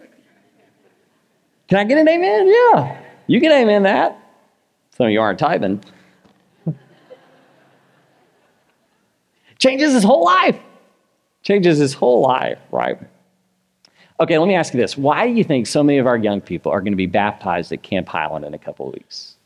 Can 1.68 1.78
I 1.78 1.84
get 1.84 1.96
an 1.98 2.08
amen? 2.08 2.46
Yeah, 2.46 3.00
you 3.26 3.40
can 3.40 3.50
amen 3.50 3.84
that. 3.84 4.25
Some 4.96 5.06
of 5.06 5.12
you 5.12 5.20
aren't 5.20 5.38
tithing. 5.38 5.82
Changes 9.58 9.92
his 9.92 10.04
whole 10.04 10.24
life 10.24 10.58
changes 11.46 11.78
his 11.78 11.94
whole 11.94 12.22
life, 12.22 12.58
right? 12.72 12.98
Okay, 14.18 14.36
let 14.36 14.48
me 14.48 14.56
ask 14.56 14.74
you 14.74 14.80
this. 14.80 14.98
Why 14.98 15.28
do 15.28 15.32
you 15.32 15.44
think 15.44 15.68
so 15.68 15.82
many 15.82 15.98
of 15.98 16.06
our 16.06 16.16
young 16.16 16.40
people 16.40 16.72
are 16.72 16.80
going 16.80 16.92
to 16.92 16.96
be 16.96 17.06
baptized 17.06 17.70
at 17.70 17.82
Camp 17.82 18.08
Highland 18.08 18.44
in 18.44 18.52
a 18.52 18.58
couple 18.58 18.88
of 18.88 18.94
weeks? 18.94 19.36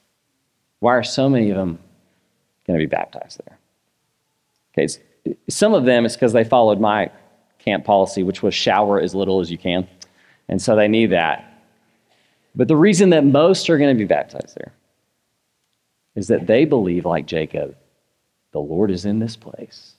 Why 0.79 0.95
are 0.95 1.03
so 1.03 1.29
many 1.29 1.51
of 1.51 1.57
them 1.57 1.79
going 2.67 2.79
to 2.79 2.83
be 2.83 2.89
baptized 2.89 3.43
there? 3.45 3.59
Okay, 4.73 4.89
some 5.51 5.75
of 5.75 5.85
them 5.85 6.07
is 6.07 6.15
because 6.15 6.33
they 6.33 6.45
followed 6.45 6.81
my 6.81 7.11
camp 7.59 7.85
policy, 7.85 8.23
which 8.23 8.43
was 8.43 8.55
shower 8.55 8.99
as 8.99 9.15
little 9.15 9.41
as 9.41 9.51
you 9.51 9.59
can. 9.59 9.87
And 10.49 10.63
so 10.63 10.75
they 10.75 10.89
need 10.89 11.11
that. 11.11 11.63
But 12.55 12.69
the 12.69 12.77
reason 12.77 13.11
that 13.11 13.27
most 13.27 13.69
are 13.69 13.77
going 13.77 13.95
to 13.95 13.99
be 13.99 14.07
baptized 14.07 14.57
there 14.57 14.73
is 16.21 16.29
that 16.29 16.47
they 16.47 16.67
believe, 16.67 17.07
like 17.07 17.25
Jacob, 17.25 17.75
the 18.53 18.61
Lord 18.61 18.91
is 18.91 19.07
in 19.07 19.21
this 19.21 19.37
place. 19.37 19.95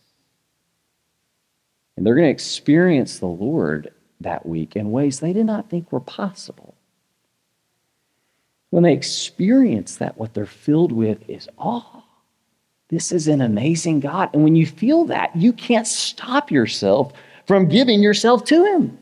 And 1.98 2.06
they're 2.06 2.14
going 2.14 2.28
to 2.28 2.32
experience 2.32 3.18
the 3.18 3.26
Lord 3.26 3.92
that 4.20 4.46
week 4.46 4.76
in 4.76 4.92
ways 4.92 5.20
they 5.20 5.34
did 5.34 5.48
not 5.48 5.70
think 5.70 5.92
were 5.92 6.00
possible. 6.00 6.76
When 8.70 8.84
they 8.84 8.94
experience 8.94 9.96
that, 9.96 10.16
what 10.16 10.36
they're 10.36 10.46
filled 10.46 10.92
with 10.92 11.28
is 11.28 11.50
awe. 11.58 12.04
This 12.90 13.12
is 13.12 13.28
an 13.28 13.42
amazing 13.42 14.00
God. 14.00 14.30
And 14.34 14.44
when 14.44 14.56
you 14.56 14.68
feel 14.68 15.06
that, 15.06 15.36
you 15.36 15.52
can't 15.52 15.88
stop 15.88 16.52
yourself 16.52 17.14
from 17.48 17.68
giving 17.68 18.04
yourself 18.04 18.46
to 18.46 18.64
Him 18.64 18.96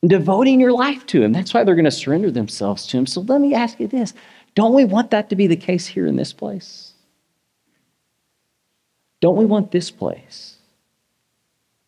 and 0.00 0.08
devoting 0.08 0.58
your 0.58 0.72
life 0.72 1.04
to 1.08 1.22
Him. 1.22 1.32
That's 1.32 1.52
why 1.52 1.64
they're 1.64 1.74
going 1.74 1.84
to 1.84 1.90
surrender 1.90 2.30
themselves 2.30 2.86
to 2.86 2.96
Him. 2.96 3.04
So 3.04 3.20
let 3.20 3.42
me 3.42 3.52
ask 3.52 3.78
you 3.78 3.88
this 3.88 4.14
don't 4.56 4.72
we 4.72 4.86
want 4.86 5.10
that 5.10 5.28
to 5.30 5.36
be 5.36 5.46
the 5.46 5.56
case 5.56 5.86
here 5.86 6.06
in 6.06 6.16
this 6.16 6.32
place? 6.32 6.94
Don't 9.20 9.36
we 9.36 9.44
want 9.44 9.70
this 9.70 9.90
place 9.90 10.56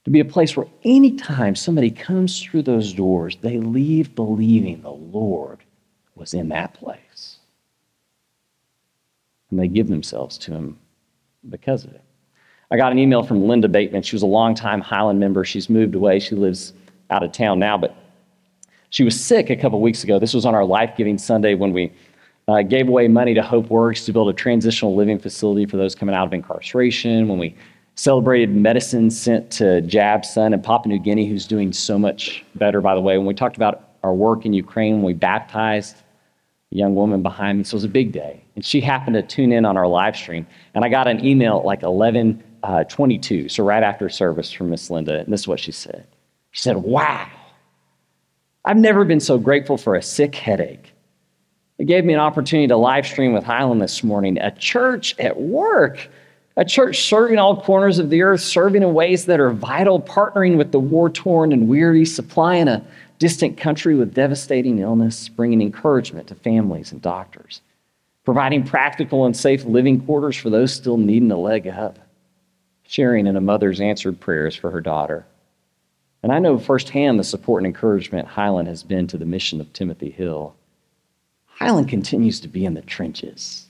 to 0.05 0.11
be 0.11 0.21
a 0.21 0.25
place 0.25 0.57
where 0.57 0.67
anytime 0.85 1.57
somebody 1.57 1.91
comes 1.91 2.43
through 2.43 2.63
those 2.63 2.93
doors, 2.93 3.39
they 3.41 3.59
leave 3.59 4.15
believing 4.15 4.83
the 4.83 4.93
Lord 4.93 5.61
was 6.15 6.35
in 6.35 6.51
that 6.51 6.75
place? 6.75 7.39
And 9.51 9.59
they 9.59 9.69
give 9.69 9.89
themselves 9.89 10.37
to 10.39 10.53
Him 10.53 10.79
because 11.49 11.85
of 11.85 11.93
it. 11.93 12.05
I 12.71 12.77
got 12.77 12.93
an 12.93 12.99
email 12.99 13.23
from 13.23 13.49
Linda 13.49 13.69
Bateman. 13.69 14.03
She 14.03 14.15
was 14.15 14.23
a 14.23 14.27
longtime 14.27 14.83
Highland 14.83 15.19
member. 15.19 15.43
She's 15.43 15.71
moved 15.71 15.95
away. 15.95 16.21
She 16.21 16.35
lives 16.35 16.75
out 17.09 17.23
of 17.23 17.33
town 17.33 17.59
now, 17.59 17.79
but 17.79 17.97
she 18.91 19.05
was 19.05 19.19
sick 19.19 19.49
a 19.49 19.57
couple 19.57 19.81
weeks 19.81 20.05
ago. 20.05 20.19
This 20.19 20.35
was 20.35 20.45
on 20.45 20.55
our 20.55 20.67
Life 20.67 20.95
Giving 20.99 21.17
Sunday 21.17 21.55
when 21.55 21.73
we 21.73 21.93
uh, 22.49 22.63
gave 22.63 22.89
away 22.89 23.09
money 23.09 23.35
to 23.35 23.43
Hope 23.43 23.69
Works 23.69 24.07
to 24.07 24.13
build 24.13 24.31
a 24.31 24.33
transitional 24.33 24.97
living 24.97 25.19
facility 25.19 25.67
for 25.67 25.77
those 25.77 25.95
coming 25.95 26.15
out 26.15 26.27
of 26.27 26.33
incarceration. 26.33 27.29
When 27.29 27.39
we 27.39 27.55
celebrated 27.95 28.55
medicine 28.55 29.11
sent 29.11 29.51
to 29.51 29.83
Jab's 29.83 30.31
son 30.31 30.55
in 30.55 30.63
Papua 30.63 30.95
New 30.95 31.01
Guinea, 31.01 31.29
who's 31.29 31.47
doing 31.47 31.73
so 31.73 31.99
much 31.99 32.45
better, 32.55 32.81
by 32.81 32.95
the 32.95 33.01
way. 33.01 33.19
When 33.19 33.27
we 33.27 33.35
talked 33.35 33.57
about 33.57 33.91
our 34.03 34.15
work 34.15 34.47
in 34.47 34.55
Ukraine, 34.55 34.95
when 34.95 35.03
we 35.03 35.13
baptized 35.13 35.97
a 36.73 36.77
young 36.77 36.95
woman 36.95 37.23
behind 37.23 37.59
me, 37.59 37.65
so 37.65 37.75
it 37.75 37.79
was 37.79 37.85
a 37.85 37.89
big 37.89 38.13
day. 38.13 38.43
And 38.55 38.65
she 38.65 38.81
happened 38.81 39.15
to 39.15 39.23
tune 39.23 39.53
in 39.53 39.65
on 39.65 39.77
our 39.77 39.87
live 39.87 40.17
stream. 40.17 40.47
And 40.75 40.85
I 40.85 40.89
got 40.89 41.07
an 41.07 41.25
email 41.25 41.59
at 41.59 41.65
like 41.65 41.83
11 41.83 42.43
uh, 42.63 42.85
22, 42.85 43.49
so 43.49 43.63
right 43.63 43.83
after 43.83 44.09
service 44.09 44.51
from 44.51 44.71
Miss 44.71 44.91
Linda, 44.91 45.21
and 45.21 45.33
this 45.33 45.41
is 45.41 45.49
what 45.49 45.61
she 45.61 45.71
said. 45.71 46.07
She 46.53 46.63
said, 46.63 46.77
Wow, 46.79 47.29
I've 48.65 48.77
never 48.77 49.05
been 49.05 49.21
so 49.21 49.39
grateful 49.39 49.77
for 49.77 49.95
a 49.95 50.03
sick 50.03 50.35
headache. 50.35 50.93
It 51.79 51.87
gave 51.87 52.05
me 52.05 52.13
an 52.13 52.21
opportunity 52.21 52.67
to 52.69 52.77
live 52.77 53.07
stream 53.07 53.33
with 53.33 53.45
Highland 53.45 53.81
this 53.81 54.03
morning, 54.03 54.39
a 54.39 54.51
church 54.51 55.15
at 55.19 55.41
work, 55.41 56.09
a 56.57 56.65
church 56.65 57.05
serving 57.05 57.39
all 57.39 57.63
corners 57.63 57.99
of 57.99 58.11
the 58.11 58.23
earth, 58.23 58.41
serving 58.41 58.83
in 58.83 58.93
ways 58.95 59.27
that 59.27 59.39
are 59.39 59.51
vital, 59.51 60.01
partnering 60.01 60.57
with 60.57 60.73
the 60.73 60.81
war 60.81 61.09
torn 61.09 61.53
and 61.53 61.69
weary, 61.69 62.05
supplying 62.05 62.67
a 62.67 62.85
distant 63.21 63.57
country 63.57 63.95
with 63.95 64.15
devastating 64.15 64.79
illness, 64.79 65.29
bringing 65.29 65.63
encouragement 65.63 66.29
to 66.29 66.35
families 66.35 66.91
and 66.91 67.01
doctors, 67.01 67.61
providing 68.25 68.65
practical 68.65 69.25
and 69.25 69.37
safe 69.37 69.65
living 69.65 70.01
quarters 70.01 70.37
for 70.37 70.51
those 70.51 70.75
still 70.75 70.97
needing 70.97 71.31
a 71.31 71.39
leg 71.39 71.69
up 71.69 71.99
sharing 72.89 73.27
in 73.27 73.37
a 73.37 73.41
mother's 73.41 73.81
answered 73.81 74.19
prayers 74.19 74.57
for 74.57 74.71
her 74.71 74.81
daughter. 74.81 75.27
And 76.23 76.33
I 76.33 76.39
know 76.39 76.59
firsthand 76.59 77.21
the 77.21 77.25
support 77.25 77.63
and 77.63 77.67
encouragement 77.67 78.27
Highland 78.27 78.67
has 78.67 78.83
been 78.83 79.07
to 79.09 79.19
the 79.19 79.27
mission 79.27 79.61
of 79.61 79.73
Timothy 79.73 80.11
Hill. 80.11 80.57
Highland 81.59 81.89
continues 81.89 82.39
to 82.41 82.49
be 82.49 82.65
in 82.65 82.75
the 82.75 82.83
trenches. 82.83 83.67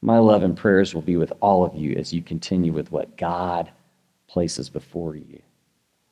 My 0.00 0.18
love 0.18 0.42
and 0.42 0.56
prayers 0.56 0.94
will 0.94 1.02
be 1.02 1.18
with 1.18 1.34
all 1.42 1.66
of 1.66 1.74
you 1.74 1.94
as 1.96 2.14
you 2.14 2.22
continue 2.22 2.72
with 2.72 2.90
what 2.90 3.18
God 3.18 3.70
places 4.26 4.70
before 4.70 5.16
you. 5.16 5.42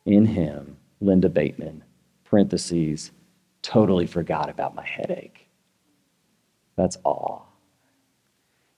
In 0.05 0.27
Him, 0.27 0.77
Linda 1.01 1.31
Bateman, 1.31 1.83
parentheses, 2.25 3.11
totally 3.63 4.07
forgot 4.07 4.51
about 4.51 4.75
my 4.75 4.85
headache. 4.85 5.49
That's 6.77 6.97
all. 7.07 7.51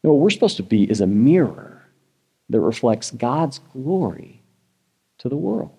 You 0.04 0.08
know, 0.10 0.14
what 0.14 0.22
we're 0.22 0.30
supposed 0.30 0.56
to 0.58 0.62
be 0.62 0.88
is 0.88 1.00
a 1.00 1.08
mirror 1.08 1.84
that 2.48 2.60
reflects 2.60 3.10
God's 3.10 3.58
glory 3.58 4.40
to 5.18 5.28
the 5.28 5.36
world. 5.36 5.72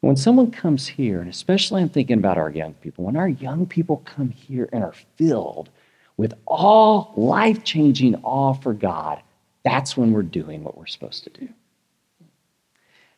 When 0.00 0.16
someone 0.16 0.50
comes 0.50 0.88
here, 0.88 1.20
and 1.20 1.28
especially 1.28 1.82
I'm 1.82 1.90
thinking 1.90 2.18
about 2.18 2.38
our 2.38 2.50
young 2.50 2.74
people, 2.74 3.04
when 3.04 3.16
our 3.16 3.28
young 3.28 3.66
people 3.66 3.98
come 4.06 4.30
here 4.30 4.68
and 4.72 4.82
are 4.82 4.94
filled 5.16 5.68
with 6.16 6.34
all 6.46 7.12
life 7.16 7.64
changing 7.64 8.14
awe 8.22 8.54
for 8.54 8.72
God, 8.72 9.20
that's 9.62 9.96
when 9.96 10.12
we're 10.12 10.22
doing 10.22 10.64
what 10.64 10.76
we're 10.76 10.86
supposed 10.86 11.24
to 11.24 11.30
do. 11.30 11.48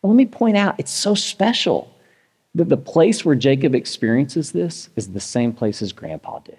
And 0.02 0.10
let 0.10 0.14
me 0.14 0.26
point 0.26 0.56
out, 0.56 0.74
it's 0.78 0.92
so 0.92 1.14
special 1.14 1.94
that 2.54 2.68
the 2.68 2.76
place 2.76 3.24
where 3.24 3.36
Jacob 3.36 3.74
experiences 3.74 4.52
this 4.52 4.90
is 4.96 5.08
the 5.08 5.20
same 5.20 5.52
place 5.52 5.82
as 5.82 5.92
grandpa 5.92 6.40
did. 6.40 6.58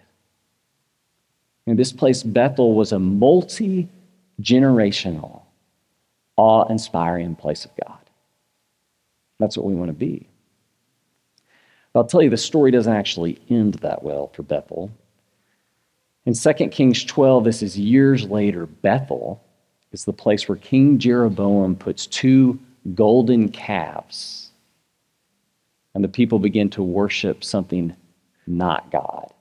And 1.67 1.77
this 1.77 1.91
place, 1.91 2.23
Bethel, 2.23 2.73
was 2.73 2.91
a 2.91 2.99
multi 2.99 3.89
generational, 4.41 5.41
awe 6.35 6.65
inspiring 6.67 7.35
place 7.35 7.65
of 7.65 7.71
God. 7.85 8.02
That's 9.39 9.57
what 9.57 9.65
we 9.65 9.75
want 9.75 9.89
to 9.89 9.93
be. 9.93 10.27
I'll 11.95 12.05
tell 12.05 12.23
you, 12.23 12.29
the 12.29 12.37
story 12.37 12.71
doesn't 12.71 12.91
actually 12.91 13.39
end 13.49 13.75
that 13.75 14.03
well 14.03 14.27
for 14.33 14.43
Bethel. 14.43 14.91
In 16.25 16.33
2 16.33 16.53
Kings 16.69 17.03
12, 17.03 17.43
this 17.43 17.61
is 17.61 17.77
years 17.77 18.25
later, 18.25 18.65
Bethel 18.65 19.43
is 19.91 20.05
the 20.05 20.13
place 20.13 20.47
where 20.47 20.57
King 20.57 20.97
Jeroboam 20.97 21.75
puts 21.75 22.07
two 22.07 22.59
golden 22.95 23.49
calves, 23.49 24.49
and 25.93 26.03
the 26.03 26.09
people 26.09 26.39
begin 26.39 26.69
to 26.71 26.81
worship 26.81 27.43
something 27.43 27.95
not 28.47 28.91
God. 28.91 29.31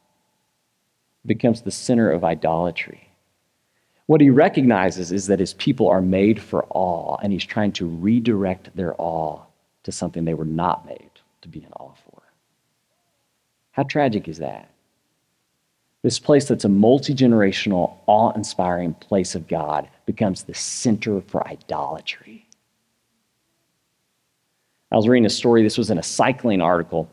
It 1.24 1.28
becomes 1.28 1.62
the 1.62 1.70
center 1.70 2.10
of 2.10 2.24
idolatry. 2.24 3.08
What 4.06 4.20
he 4.20 4.30
recognizes 4.30 5.12
is 5.12 5.28
that 5.28 5.40
his 5.40 5.54
people 5.54 5.88
are 5.88 6.02
made 6.02 6.42
for 6.42 6.66
awe, 6.68 7.16
and 7.22 7.32
he's 7.32 7.44
trying 7.44 7.72
to 7.72 7.86
redirect 7.86 8.76
their 8.76 8.94
awe 8.98 9.42
to 9.84 9.92
something 9.92 10.24
they 10.24 10.34
were 10.34 10.44
not 10.44 10.86
made 10.86 11.10
to 11.42 11.48
be 11.48 11.60
in 11.60 11.72
awe 11.72 11.94
for. 12.04 12.22
How 13.72 13.82
tragic 13.82 14.28
is 14.28 14.38
that? 14.38 14.68
This 16.02 16.18
place 16.18 16.46
that's 16.46 16.64
a 16.64 16.68
multi 16.68 17.14
generational, 17.14 17.96
awe 18.06 18.32
inspiring 18.32 18.94
place 18.94 19.34
of 19.34 19.46
God 19.48 19.88
becomes 20.04 20.42
the 20.42 20.54
center 20.54 21.20
for 21.20 21.46
idolatry. 21.46 22.46
I 24.90 24.96
was 24.96 25.08
reading 25.08 25.26
a 25.26 25.30
story, 25.30 25.62
this 25.62 25.78
was 25.78 25.90
in 25.90 25.98
a 25.98 26.02
cycling 26.02 26.60
article 26.60 27.08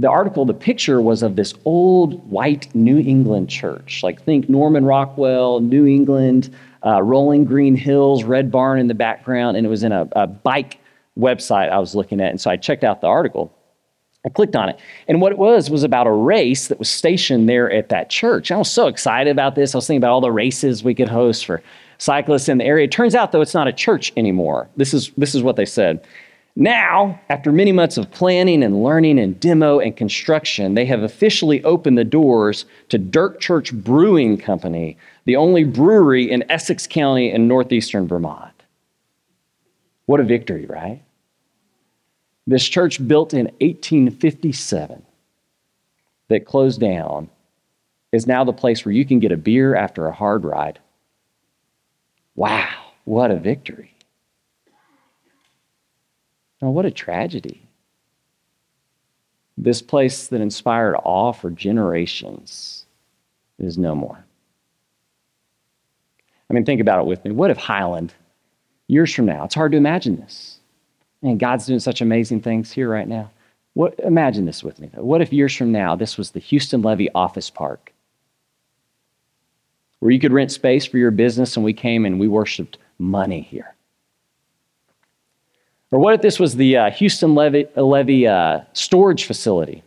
the 0.00 0.08
article, 0.08 0.46
the 0.46 0.54
picture 0.54 1.00
was 1.00 1.22
of 1.22 1.36
this 1.36 1.52
old 1.66 2.30
white 2.30 2.74
New 2.74 2.98
England 2.98 3.50
church. 3.50 4.02
Like, 4.02 4.22
think 4.22 4.48
Norman 4.48 4.86
Rockwell, 4.86 5.60
New 5.60 5.86
England, 5.86 6.54
uh, 6.84 7.02
rolling 7.02 7.44
green 7.44 7.74
hills, 7.74 8.24
red 8.24 8.50
barn 8.50 8.78
in 8.78 8.86
the 8.86 8.94
background, 8.94 9.58
and 9.58 9.66
it 9.66 9.68
was 9.68 9.82
in 9.82 9.92
a, 9.92 10.08
a 10.12 10.26
bike 10.26 10.78
website 11.20 11.70
I 11.70 11.78
was 11.78 11.94
looking 11.94 12.20
at. 12.20 12.30
And 12.30 12.40
so 12.40 12.50
I 12.50 12.56
checked 12.56 12.84
out 12.84 13.00
the 13.00 13.06
article. 13.06 13.54
I 14.24 14.28
clicked 14.28 14.56
on 14.56 14.68
it. 14.68 14.78
And 15.08 15.20
what 15.20 15.32
it 15.32 15.38
was 15.38 15.70
was 15.70 15.82
about 15.82 16.06
a 16.06 16.12
race 16.12 16.68
that 16.68 16.78
was 16.78 16.90
stationed 16.90 17.48
there 17.48 17.70
at 17.70 17.88
that 17.88 18.10
church. 18.10 18.50
I 18.50 18.56
was 18.56 18.70
so 18.70 18.86
excited 18.86 19.30
about 19.30 19.54
this. 19.54 19.74
I 19.74 19.78
was 19.78 19.86
thinking 19.86 20.00
about 20.00 20.12
all 20.12 20.20
the 20.20 20.32
races 20.32 20.84
we 20.84 20.94
could 20.94 21.08
host 21.08 21.46
for 21.46 21.62
cyclists 21.98 22.48
in 22.48 22.58
the 22.58 22.64
area. 22.64 22.84
It 22.84 22.92
turns 22.92 23.14
out, 23.14 23.32
though, 23.32 23.40
it's 23.40 23.54
not 23.54 23.68
a 23.68 23.72
church 23.72 24.12
anymore. 24.16 24.68
This 24.76 24.92
is, 24.92 25.10
this 25.16 25.34
is 25.34 25.42
what 25.42 25.56
they 25.56 25.64
said. 25.64 26.04
Now, 26.56 27.18
after 27.30 27.52
many 27.52 27.72
months 27.72 27.96
of 27.96 28.10
planning 28.10 28.62
and 28.62 28.82
learning 28.82 29.18
and 29.18 29.38
demo 29.38 29.78
and 29.78 29.96
construction, 29.96 30.74
they 30.74 30.84
have 30.84 31.02
officially 31.02 31.62
opened 31.64 31.96
the 31.96 32.04
doors 32.04 32.66
to 32.88 32.98
Dirt 32.98 33.40
Church 33.40 33.72
Brewing 33.72 34.36
Company, 34.36 34.98
the 35.24 35.36
only 35.36 35.64
brewery 35.64 36.30
in 36.30 36.44
Essex 36.50 36.86
County 36.86 37.30
in 37.30 37.48
northeastern 37.48 38.08
Vermont. 38.08 38.52
What 40.06 40.20
a 40.20 40.24
victory, 40.24 40.66
right? 40.66 41.02
This 42.50 42.68
church, 42.68 43.06
built 43.06 43.32
in 43.32 43.44
1857, 43.60 45.06
that 46.26 46.44
closed 46.44 46.80
down, 46.80 47.30
is 48.10 48.26
now 48.26 48.42
the 48.42 48.52
place 48.52 48.84
where 48.84 48.92
you 48.92 49.04
can 49.04 49.20
get 49.20 49.30
a 49.30 49.36
beer 49.36 49.76
after 49.76 50.08
a 50.08 50.12
hard 50.12 50.42
ride. 50.42 50.80
Wow, 52.34 52.68
what 53.04 53.30
a 53.30 53.36
victory. 53.36 53.94
Oh, 56.60 56.70
what 56.70 56.86
a 56.86 56.90
tragedy. 56.90 57.62
This 59.56 59.80
place 59.80 60.26
that 60.26 60.40
inspired 60.40 60.96
awe 61.04 61.32
for 61.32 61.50
generations 61.50 62.84
is 63.60 63.78
no 63.78 63.94
more. 63.94 64.24
I 66.50 66.54
mean, 66.54 66.64
think 66.64 66.80
about 66.80 66.98
it 66.98 67.06
with 67.06 67.24
me. 67.24 67.30
What 67.30 67.52
if 67.52 67.58
Highland, 67.58 68.12
years 68.88 69.14
from 69.14 69.26
now, 69.26 69.44
it's 69.44 69.54
hard 69.54 69.70
to 69.70 69.78
imagine 69.78 70.16
this. 70.16 70.59
And 71.22 71.38
God's 71.38 71.66
doing 71.66 71.80
such 71.80 72.00
amazing 72.00 72.40
things 72.40 72.72
here 72.72 72.88
right 72.88 73.08
now. 73.08 73.30
What, 73.74 73.98
imagine 74.00 74.46
this 74.46 74.64
with 74.64 74.80
me. 74.80 74.90
What 74.94 75.20
if 75.20 75.32
years 75.32 75.54
from 75.54 75.70
now, 75.70 75.94
this 75.94 76.18
was 76.18 76.30
the 76.30 76.40
Houston 76.40 76.82
Levy 76.82 77.10
Office 77.12 77.50
Park? 77.50 77.92
where 80.00 80.10
you 80.10 80.18
could 80.18 80.32
rent 80.32 80.50
space 80.50 80.84
for 80.84 80.98
your 80.98 81.10
business 81.10 81.56
and 81.56 81.64
we 81.64 81.72
came 81.72 82.04
and 82.04 82.18
we 82.18 82.26
worshiped 82.26 82.78
money 82.98 83.42
here? 83.42 83.74
Or 85.92 85.98
what 85.98 86.14
if 86.14 86.22
this 86.22 86.40
was 86.40 86.56
the 86.56 86.76
uh, 86.76 86.90
Houston 86.90 87.34
Levy, 87.34 87.66
Levee 87.76 88.26
uh, 88.26 88.62
storage 88.72 89.24
facility 89.24 89.82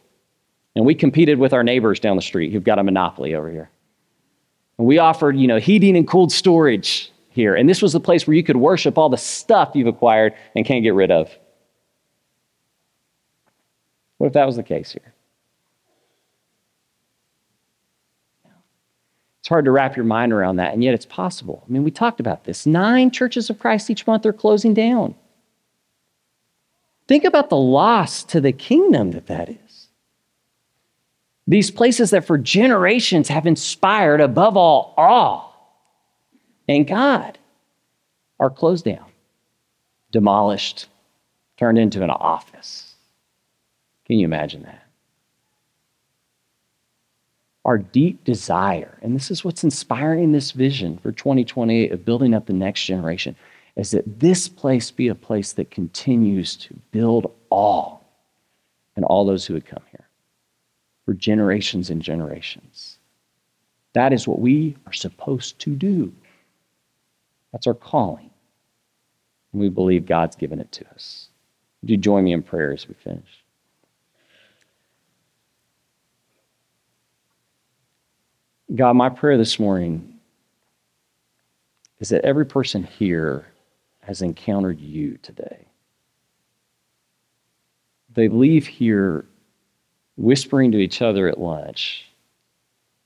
and 0.75 0.85
we 0.85 0.95
competed 0.95 1.39
with 1.39 1.53
our 1.53 1.63
neighbors 1.63 1.99
down 1.99 2.15
the 2.15 2.21
street 2.21 2.51
who've 2.51 2.63
got 2.63 2.79
a 2.79 2.83
monopoly 2.83 3.35
over 3.35 3.49
here? 3.49 3.69
And 4.77 4.87
we 4.87 4.97
offered, 4.97 5.37
you 5.37 5.47
know, 5.47 5.59
heating 5.59 5.97
and 5.97 6.07
cooled 6.07 6.31
storage 6.31 7.11
here. 7.33 7.55
And 7.55 7.67
this 7.67 7.81
was 7.81 7.93
the 7.93 7.99
place 7.99 8.25
where 8.27 8.35
you 8.35 8.43
could 8.43 8.57
worship 8.57 8.97
all 8.97 9.09
the 9.09 9.17
stuff 9.17 9.71
you've 9.73 9.87
acquired 9.87 10.33
and 10.55 10.65
can't 10.65 10.83
get 10.83 10.93
rid 10.93 11.11
of. 11.11 11.29
What 14.17 14.27
if 14.27 14.33
that 14.33 14.45
was 14.45 14.55
the 14.55 14.63
case 14.63 14.91
here? 14.91 15.13
It's 19.39 19.49
hard 19.49 19.65
to 19.65 19.71
wrap 19.71 19.97
your 19.97 20.05
mind 20.05 20.31
around 20.31 20.55
that, 20.55 20.73
and 20.73 20.81
yet 20.81 20.93
it's 20.93 21.05
possible. 21.05 21.63
I 21.67 21.71
mean, 21.71 21.83
we 21.83 21.91
talked 21.91 22.21
about 22.21 22.45
this. 22.45 22.65
Nine 22.65 23.11
churches 23.11 23.49
of 23.49 23.59
Christ 23.59 23.89
each 23.89 24.07
month 24.07 24.25
are 24.25 24.31
closing 24.31 24.73
down. 24.73 25.15
Think 27.09 27.25
about 27.25 27.49
the 27.49 27.57
loss 27.57 28.23
to 28.25 28.39
the 28.39 28.53
kingdom 28.53 29.11
that 29.11 29.27
that 29.27 29.49
is. 29.49 29.89
These 31.45 31.71
places 31.71 32.11
that 32.11 32.25
for 32.25 32.37
generations 32.37 33.27
have 33.27 33.45
inspired, 33.45 34.21
above 34.21 34.55
all, 34.55 34.93
awe 34.97 35.52
and 36.67 36.87
God 36.87 37.37
are 38.39 38.49
closed 38.49 38.85
down, 38.85 39.05
demolished, 40.11 40.87
turned 41.57 41.77
into 41.77 42.03
an 42.03 42.09
office. 42.09 42.95
Can 44.05 44.19
you 44.19 44.25
imagine 44.25 44.63
that? 44.63 44.85
Our 47.65 47.77
deep 47.77 48.23
desire, 48.25 48.97
and 49.01 49.15
this 49.15 49.31
is 49.31 49.45
what's 49.45 49.63
inspiring 49.63 50.31
this 50.31 50.51
vision 50.51 50.97
for 50.97 51.13
2028 51.13 51.91
of 51.91 52.03
building 52.03 52.33
up 52.33 52.45
the 52.45 52.53
next 52.53 52.83
generation, 52.83 53.35
is 53.75 53.91
that 53.91 54.19
this 54.19 54.47
place 54.47 54.91
be 54.91 55.07
a 55.07 55.15
place 55.15 55.53
that 55.53 55.71
continues 55.71 56.55
to 56.57 56.73
build 56.91 57.31
all 57.49 58.03
and 58.95 59.05
all 59.05 59.25
those 59.25 59.45
who 59.45 59.53
would 59.53 59.65
come 59.65 59.81
here 59.91 60.07
for 61.05 61.13
generations 61.13 61.89
and 61.89 62.01
generations. 62.01 62.97
That 63.93 64.13
is 64.13 64.27
what 64.27 64.39
we 64.39 64.75
are 64.85 64.93
supposed 64.93 65.59
to 65.59 65.75
do. 65.75 66.13
That's 67.53 67.67
our 67.67 67.73
calling. 67.73 68.31
And 69.53 69.61
we 69.61 69.69
believe 69.69 70.05
God's 70.05 70.35
given 70.35 70.59
it 70.59 70.71
to 70.73 70.89
us. 70.89 71.29
Would 71.81 71.89
you 71.89 71.97
join 71.97 72.25
me 72.25 72.33
in 72.33 72.43
prayer 72.43 72.73
as 72.73 72.87
we 72.87 72.95
finish? 72.95 73.43
God, 78.75 78.93
my 78.95 79.09
prayer 79.09 79.37
this 79.37 79.59
morning 79.59 80.15
is 81.99 82.09
that 82.09 82.25
every 82.25 82.45
person 82.45 82.83
here 82.83 83.45
has 84.01 84.21
encountered 84.21 84.81
you 84.81 85.17
today. 85.21 85.67
They 88.13 88.27
leave 88.27 88.67
here 88.67 89.25
whispering 90.17 90.71
to 90.71 90.77
each 90.77 91.01
other 91.01 91.27
at 91.27 91.39
lunch, 91.39 92.09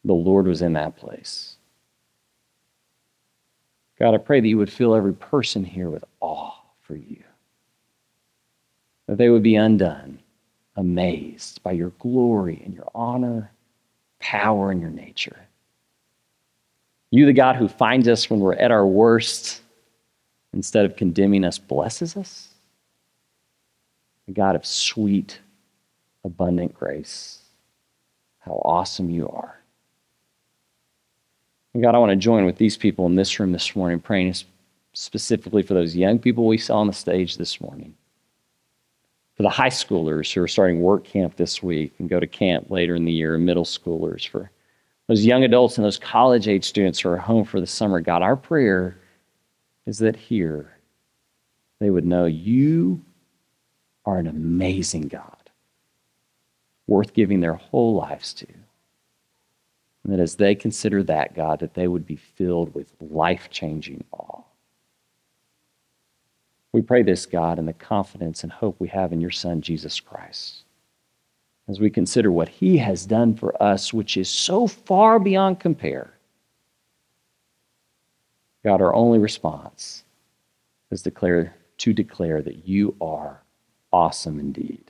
the 0.04 0.14
Lord 0.14 0.48
was 0.48 0.62
in 0.62 0.74
that 0.74 0.98
place. 0.98 1.57
God, 4.00 4.14
I 4.14 4.18
pray 4.18 4.40
that 4.40 4.48
you 4.48 4.58
would 4.58 4.72
fill 4.72 4.96
every 4.96 5.14
person 5.14 5.64
here 5.64 5.90
with 5.90 6.04
awe 6.20 6.54
for 6.82 6.96
you. 6.96 7.24
That 9.08 9.18
they 9.18 9.30
would 9.30 9.44
be 9.44 9.56
undone, 9.56 10.20
amazed 10.76 11.64
by 11.64 11.72
your 11.72 11.92
glory 12.00 12.62
and 12.64 12.74
your 12.74 12.90
honor, 12.94 13.52
power, 14.20 14.72
and 14.72 14.82
your 14.82 14.92
nature. 14.92 15.38
You, 17.10 17.26
the 17.26 17.34
God 17.34 17.56
who 17.56 17.68
finds 17.68 18.08
us 18.08 18.30
when 18.30 18.40
we're 18.40 18.56
at 18.56 18.72
our 18.72 18.86
worst, 18.86 19.62
instead 20.54 20.86
of 20.86 20.96
condemning 20.96 21.44
us, 21.44 21.58
blesses 21.58 22.18
us. 22.18 22.50
A 24.28 24.32
God 24.32 24.56
of 24.56 24.66
sweet, 24.66 25.40
abundant 26.24 26.74
grace. 26.74 27.40
How 28.40 28.62
awesome 28.64 29.10
you 29.10 29.30
are. 29.30 29.57
And 31.74 31.84
God, 31.84 31.96
I 31.96 32.00
want 32.00 32.12
to 32.12 32.16
join 32.16 32.46
with 32.46 32.58
these 32.58 32.78
people 32.78 33.06
in 33.06 33.16
this 33.16 33.40
room 33.40 33.52
this 33.52 33.76
morning, 33.76 34.00
praying 34.00 34.36
specifically 34.94 35.62
for 35.62 35.74
those 35.74 35.96
young 35.96 36.18
people 36.18 36.48
we 36.48 36.58
saw 36.58 36.80
on 36.80 36.88
the 36.88 36.94
stage 36.94 37.38
this 37.38 37.62
morning, 37.62 37.96
for 39.36 39.44
the 39.44 39.50
high 39.50 39.70
schoolers 39.70 40.34
who 40.34 40.42
are 40.42 40.48
starting 40.48 40.82
work 40.82 41.04
camp 41.04 41.36
this 41.36 41.62
week 41.62 41.94
and 42.00 42.10
go 42.10 42.20
to 42.20 42.28
camp 42.28 42.72
later 42.72 42.96
in 42.96 43.06
the 43.06 43.12
year, 43.12 43.38
middle 43.38 43.66
schoolers, 43.66 44.28
for 44.28 44.50
those 45.08 45.26
young 45.26 45.44
adults 45.44 45.78
and 45.78 45.86
those 45.86 46.00
college 46.00 46.48
age 46.48 46.66
students 46.66 47.00
who 47.00 47.10
are 47.10 47.18
home 47.18 47.46
for 47.46 47.62
the 47.62 47.68
summer. 47.68 48.02
God, 48.02 48.22
our 48.22 48.36
prayer 48.36 48.98
is 49.86 50.00
that 50.00 50.16
here 50.16 50.74
they 51.80 51.90
would 51.90 52.06
know 52.06 52.26
you 52.26 53.02
are 54.06 54.18
an 54.18 54.28
amazing 54.28 55.08
God, 55.08 55.50
worth 56.88 57.14
giving 57.14 57.40
their 57.40 57.54
whole 57.54 57.94
lives 57.96 58.34
to. 58.34 58.48
And 60.08 60.18
that 60.18 60.22
as 60.22 60.38
they 60.38 60.56
consider 60.56 61.04
that, 61.04 61.36
God, 61.36 61.60
that 61.60 61.74
they 61.74 61.90
would 61.90 62.06
be 62.06 62.16
filled 62.16 62.74
with 62.74 62.94
life 63.02 63.50
changing 63.52 64.06
awe. 64.14 64.42
We 66.72 66.82
pray 66.82 67.04
this, 67.04 67.26
God, 67.26 67.60
in 67.60 67.66
the 67.66 67.74
confidence 67.74 68.42
and 68.44 68.52
hope 68.52 68.78
we 68.80 68.88
have 68.88 69.12
in 69.12 69.20
your 69.20 69.32
Son, 69.32 69.60
Jesus 69.62 70.00
Christ. 70.00 70.64
As 71.68 71.82
we 71.82 71.90
consider 71.90 72.32
what 72.32 72.48
he 72.48 72.78
has 72.78 73.06
done 73.06 73.36
for 73.36 73.62
us, 73.62 73.94
which 73.94 74.16
is 74.16 74.30
so 74.30 74.66
far 74.66 75.20
beyond 75.20 75.60
compare, 75.60 76.14
God, 78.64 78.82
our 78.82 78.96
only 78.96 79.20
response 79.20 80.06
is 80.90 81.02
declare, 81.02 81.54
to 81.80 81.92
declare 81.92 82.42
that 82.44 82.66
you 82.66 82.96
are 83.02 83.42
awesome 83.92 84.40
indeed. 84.40 84.90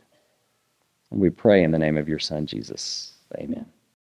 And 1.09 1.19
we 1.19 1.31
pray 1.31 1.63
in 1.63 1.71
the 1.71 1.79
name 1.79 1.97
of 1.97 2.07
your 2.07 2.19
Son, 2.19 2.45
Jesus. 2.45 3.13
Amen. 3.35 3.65